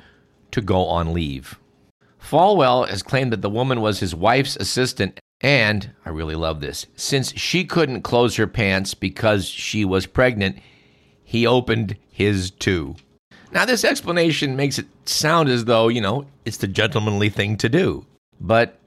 to 0.52 0.62
go 0.62 0.86
on 0.86 1.14
leave. 1.14 1.58
Falwell 2.24 2.88
has 2.88 3.04
claimed 3.04 3.34
that 3.34 3.42
the 3.42 3.50
woman 3.50 3.82
was 3.82 4.00
his 4.00 4.16
wife's 4.16 4.56
assistant, 4.56 5.20
and 5.42 5.92
I 6.06 6.10
really 6.10 6.36
love 6.36 6.62
this. 6.62 6.86
Since 6.96 7.38
she 7.38 7.66
couldn't 7.66 8.02
close 8.02 8.38
her 8.38 8.48
pants 8.48 8.94
because 8.94 9.46
she 9.46 9.84
was 9.84 10.06
pregnant, 10.06 10.58
he 11.24 11.46
opened 11.46 11.98
his 12.10 12.50
too. 12.50 12.96
Now, 13.52 13.66
this 13.66 13.84
explanation 13.84 14.56
makes 14.56 14.80
it 14.80 14.88
sound 15.06 15.50
as 15.50 15.66
though, 15.66 15.90
you 15.90 16.02
know, 16.02 16.26
it's 16.46 16.58
the 16.58 16.68
gentlemanly 16.68 17.30
thing 17.30 17.58
to 17.58 17.70
do. 17.70 18.06
But 18.40 18.80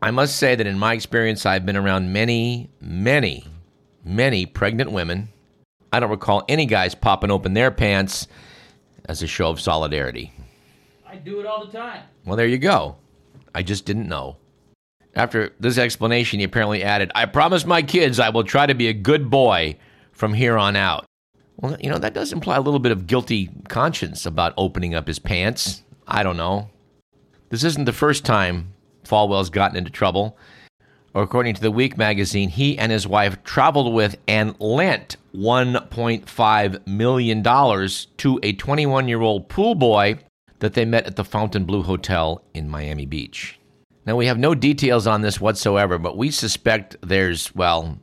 I 0.00 0.12
must 0.12 0.36
say 0.36 0.54
that 0.54 0.66
in 0.66 0.78
my 0.78 0.92
experience, 0.92 1.44
I've 1.46 1.66
been 1.66 1.76
around 1.76 2.12
many, 2.12 2.70
many, 2.80 3.44
many 4.04 4.46
pregnant 4.46 4.92
women. 4.92 5.30
I 5.92 5.98
don't 5.98 6.10
recall 6.10 6.44
any 6.48 6.66
guys 6.66 6.94
popping 6.94 7.30
open 7.30 7.54
their 7.54 7.70
pants 7.70 8.28
as 9.06 9.22
a 9.22 9.26
show 9.26 9.48
of 9.48 9.60
solidarity. 9.60 10.32
I 11.10 11.16
do 11.16 11.40
it 11.40 11.46
all 11.46 11.64
the 11.64 11.72
time. 11.72 12.02
Well, 12.26 12.36
there 12.36 12.46
you 12.46 12.58
go. 12.58 12.96
I 13.54 13.62
just 13.62 13.86
didn't 13.86 14.08
know. 14.08 14.36
After 15.14 15.54
this 15.58 15.78
explanation, 15.78 16.38
he 16.38 16.44
apparently 16.44 16.84
added, 16.84 17.10
I 17.14 17.24
promise 17.26 17.64
my 17.64 17.82
kids 17.82 18.20
I 18.20 18.28
will 18.28 18.44
try 18.44 18.66
to 18.66 18.74
be 18.74 18.88
a 18.88 18.92
good 18.92 19.30
boy 19.30 19.76
from 20.12 20.34
here 20.34 20.58
on 20.58 20.76
out. 20.76 21.06
Well, 21.56 21.76
you 21.80 21.90
know, 21.90 21.98
that 21.98 22.14
does 22.14 22.32
imply 22.32 22.56
a 22.56 22.60
little 22.60 22.78
bit 22.78 22.92
of 22.92 23.06
guilty 23.06 23.50
conscience 23.68 24.26
about 24.26 24.54
opening 24.56 24.94
up 24.94 25.06
his 25.06 25.18
pants. 25.18 25.82
I 26.06 26.22
don't 26.22 26.36
know. 26.36 26.70
This 27.48 27.64
isn't 27.64 27.86
the 27.86 27.92
first 27.92 28.24
time 28.24 28.74
Falwell's 29.04 29.50
gotten 29.50 29.78
into 29.78 29.90
trouble. 29.90 30.36
According 31.14 31.54
to 31.54 31.60
the 31.60 31.70
Week 31.70 31.96
magazine, 31.96 32.50
he 32.50 32.78
and 32.78 32.92
his 32.92 33.06
wife 33.06 33.42
traveled 33.42 33.94
with 33.94 34.16
and 34.28 34.54
lent 34.60 35.16
$1.5 35.34 36.86
million 36.86 37.42
to 38.18 38.40
a 38.42 38.52
21 38.52 39.08
year 39.08 39.22
old 39.22 39.48
pool 39.48 39.74
boy 39.74 40.18
that 40.60 40.74
they 40.74 40.84
met 40.84 41.06
at 41.06 41.16
the 41.16 41.24
Fontainebleau 41.24 41.82
Hotel 41.82 42.42
in 42.54 42.68
Miami 42.68 43.06
Beach. 43.06 43.58
Now, 44.06 44.16
we 44.16 44.26
have 44.26 44.38
no 44.38 44.54
details 44.54 45.06
on 45.06 45.20
this 45.20 45.40
whatsoever, 45.40 45.98
but 45.98 46.16
we 46.16 46.30
suspect 46.30 46.96
there's, 47.02 47.54
well, 47.54 47.98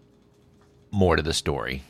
more 0.91 1.15
to 1.15 1.23
the 1.23 1.33
story. 1.33 1.83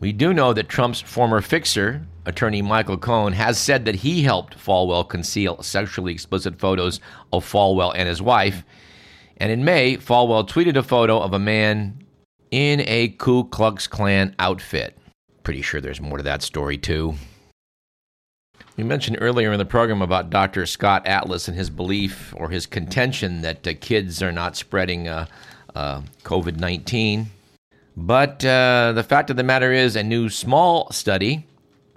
We 0.00 0.12
do 0.12 0.34
know 0.34 0.52
that 0.52 0.68
Trump's 0.68 1.00
former 1.00 1.40
fixer, 1.40 2.04
attorney 2.26 2.62
Michael 2.62 2.98
Cohen, 2.98 3.32
has 3.32 3.58
said 3.58 3.84
that 3.84 3.94
he 3.94 4.22
helped 4.22 4.58
Falwell 4.58 5.08
conceal 5.08 5.62
sexually 5.62 6.12
explicit 6.12 6.58
photos 6.58 7.00
of 7.32 7.44
Falwell 7.44 7.92
and 7.94 8.08
his 8.08 8.20
wife. 8.20 8.64
And 9.38 9.50
in 9.50 9.64
May, 9.64 9.96
Falwell 9.96 10.46
tweeted 10.46 10.76
a 10.76 10.82
photo 10.82 11.20
of 11.20 11.32
a 11.32 11.38
man 11.38 12.02
in 12.50 12.80
a 12.86 13.08
Ku 13.08 13.44
Klux 13.44 13.86
Klan 13.86 14.34
outfit. 14.38 14.98
Pretty 15.42 15.62
sure 15.62 15.80
there's 15.80 16.00
more 16.00 16.18
to 16.18 16.24
that 16.24 16.42
story, 16.42 16.76
too. 16.76 17.14
We 18.76 18.82
mentioned 18.82 19.18
earlier 19.20 19.52
in 19.52 19.58
the 19.58 19.64
program 19.64 20.02
about 20.02 20.30
Dr. 20.30 20.66
Scott 20.66 21.06
Atlas 21.06 21.46
and 21.46 21.56
his 21.56 21.70
belief 21.70 22.34
or 22.36 22.48
his 22.48 22.66
contention 22.66 23.42
that 23.42 23.64
uh, 23.66 23.74
kids 23.80 24.20
are 24.20 24.32
not 24.32 24.56
spreading 24.56 25.06
uh, 25.06 25.26
uh, 25.76 26.02
COVID 26.24 26.58
19. 26.58 27.30
But 27.96 28.44
uh, 28.44 28.92
the 28.92 29.04
fact 29.04 29.30
of 29.30 29.36
the 29.36 29.44
matter 29.44 29.72
is, 29.72 29.94
a 29.94 30.02
new 30.02 30.28
small 30.28 30.90
study 30.90 31.46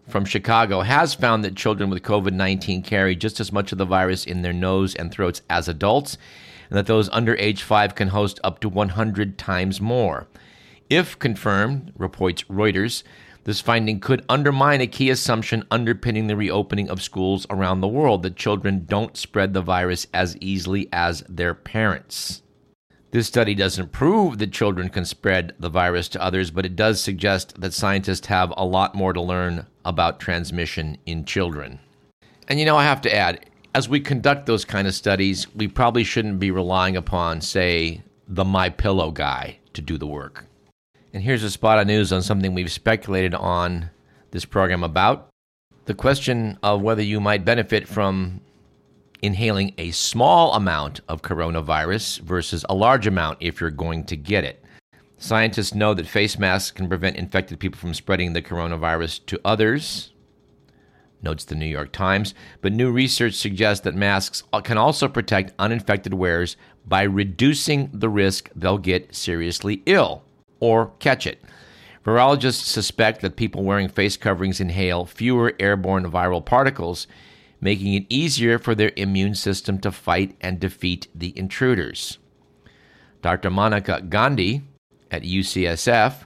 from 0.07 0.23
Chicago 0.23 0.81
has 0.81 1.15
found 1.15 1.43
that 1.43 1.55
children 1.55 1.89
with 1.89 2.03
COVID 2.03 2.33
19 2.33 2.83
carry 2.83 3.15
just 3.15 3.39
as 3.39 3.51
much 3.51 3.71
of 3.71 3.79
the 3.79 3.85
virus 3.85 4.23
in 4.23 4.43
their 4.43 4.53
nose 4.53 4.93
and 4.93 5.11
throats 5.11 5.41
as 5.49 5.67
adults, 5.67 6.19
and 6.69 6.77
that 6.77 6.85
those 6.85 7.09
under 7.09 7.35
age 7.37 7.63
5 7.63 7.95
can 7.95 8.09
host 8.09 8.39
up 8.43 8.59
to 8.59 8.69
100 8.69 9.39
times 9.39 9.81
more. 9.81 10.27
If 10.91 11.17
confirmed, 11.17 11.91
reports 11.97 12.43
Reuters, 12.43 13.01
this 13.47 13.61
finding 13.61 14.01
could 14.01 14.25
undermine 14.27 14.81
a 14.81 14.87
key 14.87 15.09
assumption 15.09 15.63
underpinning 15.71 16.27
the 16.27 16.35
reopening 16.35 16.89
of 16.89 17.01
schools 17.01 17.47
around 17.49 17.79
the 17.79 17.87
world 17.87 18.21
that 18.21 18.35
children 18.35 18.83
don't 18.85 19.15
spread 19.15 19.53
the 19.53 19.61
virus 19.61 20.05
as 20.13 20.35
easily 20.41 20.89
as 20.91 21.23
their 21.29 21.53
parents. 21.53 22.41
This 23.11 23.27
study 23.27 23.55
doesn't 23.55 23.93
prove 23.93 24.37
that 24.39 24.51
children 24.51 24.89
can 24.89 25.05
spread 25.05 25.55
the 25.59 25.69
virus 25.69 26.09
to 26.09 26.21
others, 26.21 26.51
but 26.51 26.65
it 26.65 26.75
does 26.75 26.99
suggest 26.99 27.61
that 27.61 27.73
scientists 27.73 28.27
have 28.27 28.53
a 28.57 28.65
lot 28.65 28.95
more 28.95 29.13
to 29.13 29.21
learn 29.21 29.65
about 29.85 30.19
transmission 30.19 30.97
in 31.05 31.23
children. 31.23 31.79
And 32.49 32.59
you 32.59 32.65
know, 32.65 32.75
I 32.75 32.83
have 32.83 32.99
to 33.03 33.15
add, 33.15 33.49
as 33.73 33.87
we 33.87 34.01
conduct 34.01 34.45
those 34.45 34.65
kind 34.65 34.89
of 34.89 34.93
studies, 34.93 35.47
we 35.55 35.69
probably 35.69 36.03
shouldn't 36.03 36.41
be 36.41 36.51
relying 36.51 36.97
upon, 36.97 37.39
say, 37.39 38.01
the 38.27 38.43
My 38.43 38.67
Pillow 38.69 39.09
guy 39.09 39.59
to 39.71 39.81
do 39.81 39.97
the 39.97 40.05
work. 40.05 40.46
And 41.13 41.23
here's 41.23 41.43
a 41.43 41.49
spot 41.49 41.79
of 41.79 41.87
news 41.87 42.11
on 42.11 42.21
something 42.21 42.53
we've 42.53 42.71
speculated 42.71 43.33
on 43.33 43.89
this 44.31 44.45
program 44.45 44.83
about 44.83 45.29
the 45.85 45.93
question 45.93 46.57
of 46.61 46.81
whether 46.81 47.01
you 47.01 47.21
might 47.21 47.45
benefit 47.45 47.87
from 47.87 48.41
inhaling 49.21 49.73
a 49.77 49.91
small 49.91 50.53
amount 50.53 50.99
of 51.07 51.21
coronavirus 51.21 52.19
versus 52.21 52.65
a 52.69 52.75
large 52.75 53.07
amount 53.07 53.37
if 53.39 53.61
you're 53.61 53.71
going 53.71 54.03
to 54.03 54.17
get 54.17 54.43
it. 54.43 54.63
Scientists 55.17 55.73
know 55.73 55.93
that 55.93 56.05
face 56.05 56.37
masks 56.37 56.71
can 56.71 56.87
prevent 56.89 57.15
infected 57.15 57.57
people 57.57 57.79
from 57.79 57.93
spreading 57.93 58.33
the 58.33 58.41
coronavirus 58.41 59.25
to 59.25 59.39
others, 59.43 60.11
notes 61.23 61.45
the 61.45 61.55
New 61.55 61.65
York 61.65 61.91
Times. 61.91 62.35
But 62.61 62.73
new 62.73 62.91
research 62.91 63.33
suggests 63.33 63.83
that 63.85 63.95
masks 63.95 64.43
can 64.63 64.77
also 64.77 65.07
protect 65.07 65.53
uninfected 65.57 66.13
wearers 66.13 66.57
by 66.85 67.03
reducing 67.03 67.89
the 67.93 68.09
risk 68.09 68.49
they'll 68.55 68.77
get 68.77 69.15
seriously 69.15 69.81
ill 69.85 70.23
or 70.59 70.91
catch 70.99 71.27
it. 71.27 71.41
Virologists 72.05 72.63
suspect 72.63 73.21
that 73.21 73.35
people 73.35 73.63
wearing 73.63 73.89
face 73.89 74.15
coverings 74.15 74.61
inhale 74.61 75.05
fewer 75.05 75.53
airborne 75.59 76.09
viral 76.09 76.43
particles, 76.43 77.05
making 77.59 77.93
it 77.93 78.05
easier 78.07 78.57
for 78.57 78.73
their 78.73 78.93
immune 78.95 79.35
system 79.35 79.77
to 79.79 79.91
fight 79.91 80.35
and 80.39 80.59
defeat 80.59 81.07
the 81.13 81.37
intruders. 81.37 82.17
Dr. 83.21 83.49
Monica 83.49 84.01
Gandhi 84.01 84.61
at 85.11 85.23
UCSF 85.23 86.23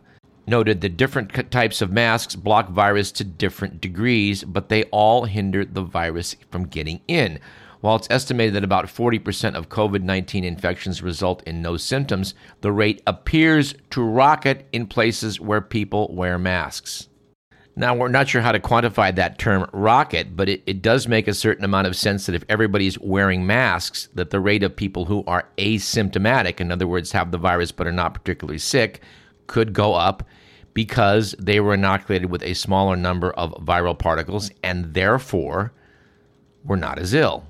noted 0.47 0.81
that 0.81 0.97
different 0.97 1.51
types 1.51 1.81
of 1.81 1.91
masks 1.91 2.35
block 2.35 2.69
virus 2.69 3.11
to 3.13 3.23
different 3.23 3.81
degrees, 3.81 4.43
but 4.43 4.69
they 4.69 4.83
all 4.85 5.25
hinder 5.25 5.65
the 5.65 5.81
virus 5.81 6.35
from 6.49 6.67
getting 6.67 7.01
in. 7.07 7.39
While 7.81 7.95
it's 7.95 8.07
estimated 8.11 8.53
that 8.53 8.63
about 8.63 8.85
40% 8.85 9.55
of 9.55 9.69
COVID 9.69 10.03
19 10.03 10.43
infections 10.43 11.01
result 11.01 11.43
in 11.43 11.61
no 11.61 11.77
symptoms, 11.77 12.35
the 12.61 12.71
rate 12.71 13.01
appears 13.07 13.73
to 13.89 14.03
rocket 14.03 14.67
in 14.71 14.85
places 14.85 15.41
where 15.41 15.61
people 15.61 16.13
wear 16.13 16.37
masks. 16.37 17.09
Now, 17.75 17.95
we're 17.95 18.09
not 18.09 18.27
sure 18.27 18.41
how 18.41 18.51
to 18.51 18.59
quantify 18.59 19.15
that 19.15 19.39
term 19.39 19.67
rocket, 19.71 20.35
but 20.35 20.49
it, 20.49 20.61
it 20.67 20.81
does 20.81 21.07
make 21.07 21.27
a 21.27 21.33
certain 21.33 21.63
amount 21.63 21.87
of 21.87 21.95
sense 21.95 22.25
that 22.25 22.35
if 22.35 22.43
everybody's 22.49 22.99
wearing 22.99 23.47
masks, 23.47 24.09
that 24.13 24.29
the 24.29 24.41
rate 24.41 24.61
of 24.61 24.75
people 24.75 25.05
who 25.05 25.23
are 25.25 25.47
asymptomatic, 25.57 26.59
in 26.59 26.71
other 26.71 26.87
words, 26.87 27.13
have 27.13 27.31
the 27.31 27.37
virus 27.37 27.71
but 27.71 27.87
are 27.87 27.91
not 27.91 28.13
particularly 28.13 28.59
sick, 28.59 29.01
could 29.47 29.73
go 29.73 29.95
up 29.95 30.23
because 30.73 31.33
they 31.39 31.59
were 31.59 31.73
inoculated 31.73 32.29
with 32.29 32.43
a 32.43 32.53
smaller 32.53 32.95
number 32.95 33.31
of 33.31 33.51
viral 33.53 33.97
particles 33.97 34.51
and 34.63 34.93
therefore 34.93 35.73
were 36.63 36.77
not 36.77 36.99
as 36.99 37.13
ill. 37.13 37.45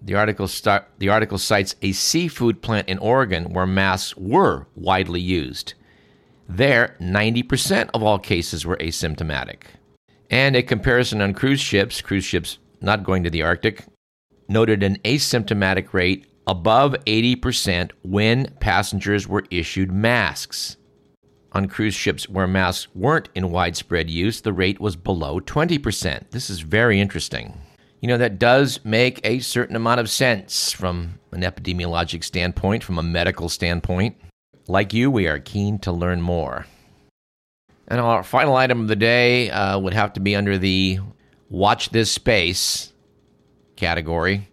The 0.00 0.14
article, 0.14 0.46
start, 0.46 0.86
the 0.98 1.08
article 1.08 1.38
cites 1.38 1.74
a 1.82 1.92
seafood 1.92 2.62
plant 2.62 2.88
in 2.88 2.98
Oregon 2.98 3.52
where 3.52 3.66
masks 3.66 4.16
were 4.16 4.66
widely 4.76 5.20
used. 5.20 5.74
There, 6.48 6.96
90% 7.00 7.90
of 7.92 8.02
all 8.02 8.18
cases 8.18 8.64
were 8.64 8.76
asymptomatic. 8.76 9.62
And 10.30 10.54
a 10.56 10.62
comparison 10.62 11.20
on 11.20 11.34
cruise 11.34 11.60
ships, 11.60 12.00
cruise 12.00 12.24
ships 12.24 12.58
not 12.80 13.02
going 13.02 13.24
to 13.24 13.30
the 13.30 13.42
Arctic, 13.42 13.84
noted 14.48 14.82
an 14.82 14.98
asymptomatic 15.04 15.92
rate 15.92 16.26
above 16.46 16.94
80% 17.06 17.90
when 18.02 18.54
passengers 18.60 19.26
were 19.26 19.44
issued 19.50 19.92
masks. 19.92 20.76
On 21.52 21.66
cruise 21.66 21.94
ships 21.94 22.28
where 22.28 22.46
masks 22.46 22.94
weren't 22.94 23.28
in 23.34 23.50
widespread 23.50 24.08
use, 24.08 24.40
the 24.40 24.52
rate 24.52 24.80
was 24.80 24.96
below 24.96 25.40
20%. 25.40 26.30
This 26.30 26.50
is 26.50 26.60
very 26.60 27.00
interesting 27.00 27.60
you 28.00 28.08
know, 28.08 28.18
that 28.18 28.38
does 28.38 28.80
make 28.84 29.20
a 29.24 29.40
certain 29.40 29.76
amount 29.76 30.00
of 30.00 30.08
sense 30.08 30.72
from 30.72 31.18
an 31.32 31.42
epidemiologic 31.42 32.22
standpoint, 32.22 32.84
from 32.84 32.98
a 32.98 33.02
medical 33.02 33.48
standpoint. 33.48 34.16
Like 34.66 34.92
you, 34.92 35.10
we 35.10 35.26
are 35.26 35.38
keen 35.38 35.78
to 35.80 35.92
learn 35.92 36.20
more. 36.20 36.66
And 37.88 38.00
our 38.00 38.22
final 38.22 38.54
item 38.54 38.80
of 38.80 38.88
the 38.88 38.96
day 38.96 39.50
uh, 39.50 39.78
would 39.78 39.94
have 39.94 40.12
to 40.12 40.20
be 40.20 40.36
under 40.36 40.58
the 40.58 41.00
Watch 41.48 41.90
This 41.90 42.12
Space 42.12 42.92
category. 43.76 44.48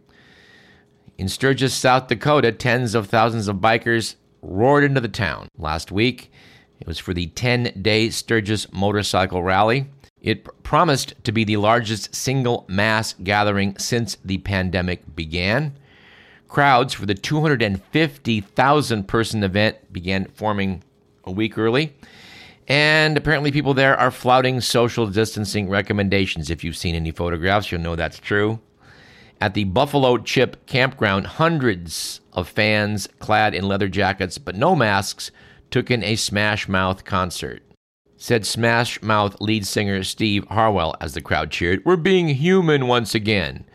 In 1.17 1.27
Sturgis, 1.27 1.73
South 1.73 2.07
Dakota, 2.07 2.51
tens 2.51 2.95
of 2.95 3.07
thousands 3.07 3.47
of 3.47 3.57
bikers 3.57 4.15
roared 4.41 4.83
into 4.83 5.01
the 5.01 5.07
town 5.07 5.49
last 5.57 5.91
week. 5.91 6.31
It 6.79 6.87
was 6.87 6.99
for 6.99 7.13
the 7.13 7.27
10 7.27 7.81
day 7.81 8.09
Sturgis 8.09 8.71
Motorcycle 8.71 9.43
Rally. 9.43 9.87
It 10.25 10.63
promised 10.63 11.13
to 11.23 11.31
be 11.31 11.43
the 11.43 11.57
largest 11.57 12.15
single 12.15 12.65
mass 12.67 13.13
gathering 13.13 13.77
since 13.77 14.17
the 14.25 14.39
pandemic 14.39 15.15
began. 15.15 15.77
Crowds 16.47 16.95
for 16.95 17.05
the 17.05 17.13
250,000 17.13 19.07
person 19.07 19.43
event 19.43 19.93
began 19.93 20.25
forming 20.33 20.83
a 21.25 21.31
week 21.31 21.59
early. 21.59 21.95
And 22.67 23.17
apparently, 23.17 23.51
people 23.51 23.75
there 23.75 23.95
are 23.95 24.09
flouting 24.09 24.61
social 24.61 25.05
distancing 25.05 25.69
recommendations. 25.69 26.49
If 26.49 26.63
you've 26.63 26.75
seen 26.75 26.95
any 26.95 27.11
photographs, 27.11 27.71
you'll 27.71 27.81
know 27.81 27.95
that's 27.95 28.17
true. 28.17 28.59
At 29.39 29.53
the 29.53 29.65
Buffalo 29.65 30.17
Chip 30.17 30.65
campground, 30.65 31.27
hundreds 31.27 32.21
of 32.33 32.49
fans 32.49 33.07
clad 33.19 33.53
in 33.53 33.67
leather 33.67 33.89
jackets 33.89 34.39
but 34.39 34.55
no 34.55 34.75
masks 34.75 35.29
took 35.69 35.91
in 35.91 36.03
a 36.03 36.15
Smash 36.15 36.67
Mouth 36.67 37.05
concert 37.05 37.61
said 38.17 38.45
Smash 38.45 39.01
Mouth 39.01 39.39
lead 39.39 39.65
singer 39.67 40.03
Steve 40.03 40.45
Harwell 40.49 40.95
as 41.01 41.13
the 41.13 41.21
crowd 41.21 41.51
cheered, 41.51 41.83
We're 41.85 41.95
being 41.95 42.27
human 42.29 42.87
once 42.87 43.15
again. 43.15 43.65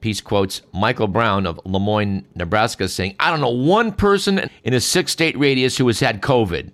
Piece 0.00 0.20
quotes 0.20 0.62
Michael 0.72 1.08
Brown 1.08 1.46
of 1.46 1.60
Lemoyne, 1.64 2.24
Nebraska, 2.34 2.88
saying, 2.88 3.16
I 3.18 3.30
don't 3.30 3.40
know 3.40 3.48
one 3.48 3.92
person 3.92 4.48
in 4.62 4.74
a 4.74 4.80
six 4.80 5.12
state 5.12 5.36
radius 5.36 5.76
who 5.76 5.86
has 5.88 6.00
had 6.00 6.22
COVID. 6.22 6.70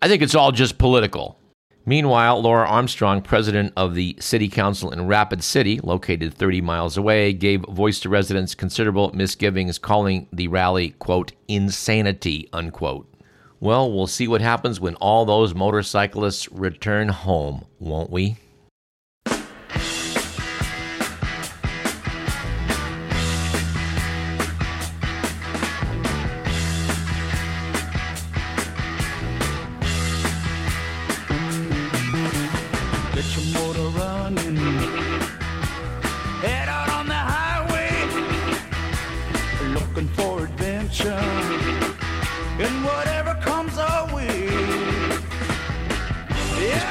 I 0.00 0.08
think 0.08 0.22
it's 0.22 0.34
all 0.34 0.52
just 0.52 0.78
political. 0.78 1.38
Meanwhile, 1.84 2.42
Laura 2.42 2.68
Armstrong, 2.68 3.22
president 3.22 3.72
of 3.74 3.94
the 3.94 4.14
city 4.20 4.48
council 4.48 4.90
in 4.90 5.06
Rapid 5.06 5.42
City, 5.42 5.80
located 5.80 6.34
30 6.34 6.60
miles 6.60 6.98
away, 6.98 7.32
gave 7.32 7.62
voice 7.62 7.98
to 8.00 8.10
residents 8.10 8.54
considerable 8.54 9.10
misgivings, 9.14 9.78
calling 9.78 10.28
the 10.30 10.48
rally, 10.48 10.90
quote, 10.90 11.32
insanity, 11.48 12.48
unquote. 12.52 13.08
Well, 13.60 13.90
we'll 13.90 14.06
see 14.06 14.28
what 14.28 14.40
happens 14.40 14.80
when 14.80 14.94
all 14.96 15.24
those 15.24 15.54
motorcyclists 15.54 16.50
return 16.52 17.08
home, 17.08 17.64
won't 17.80 18.10
we? 18.10 18.36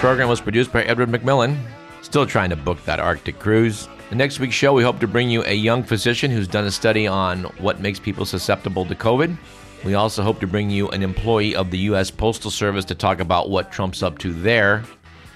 Program 0.07 0.29
was 0.29 0.39
produced 0.39 0.71
by 0.71 0.83
Edward 0.83 1.09
McMillan. 1.09 1.57
Still 2.01 2.25
trying 2.25 2.49
to 2.49 2.55
book 2.55 2.81
that 2.85 2.97
Arctic 2.97 3.39
cruise. 3.39 3.89
The 4.09 4.15
next 4.15 4.39
week's 4.39 4.55
show, 4.55 4.71
we 4.71 4.81
hope 4.81 5.01
to 5.01 5.07
bring 5.07 5.29
you 5.29 5.43
a 5.43 5.53
young 5.53 5.83
physician 5.83 6.31
who's 6.31 6.47
done 6.47 6.63
a 6.63 6.71
study 6.71 7.07
on 7.07 7.43
what 7.59 7.81
makes 7.81 7.99
people 7.99 8.23
susceptible 8.23 8.85
to 8.85 8.95
COVID. 8.95 9.37
We 9.83 9.95
also 9.95 10.23
hope 10.23 10.39
to 10.39 10.47
bring 10.47 10.69
you 10.69 10.87
an 10.91 11.03
employee 11.03 11.57
of 11.57 11.71
the 11.71 11.79
U.S. 11.79 12.09
Postal 12.09 12.49
Service 12.49 12.85
to 12.85 12.95
talk 12.95 13.19
about 13.19 13.49
what 13.49 13.69
Trump's 13.69 14.01
up 14.01 14.17
to 14.19 14.31
there. 14.31 14.85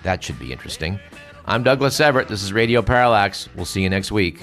That 0.04 0.24
should 0.24 0.40
be 0.40 0.54
interesting. 0.54 1.02
I'm 1.46 1.64
Douglas 1.64 2.00
Everett. 2.00 2.30
This 2.30 2.42
is 2.42 2.54
Radio 2.54 2.82
Parallax. 2.82 3.50
We'll 3.58 3.66
see 3.66 3.82
you 3.82 3.90
next 3.90 4.10
week. 4.10 4.40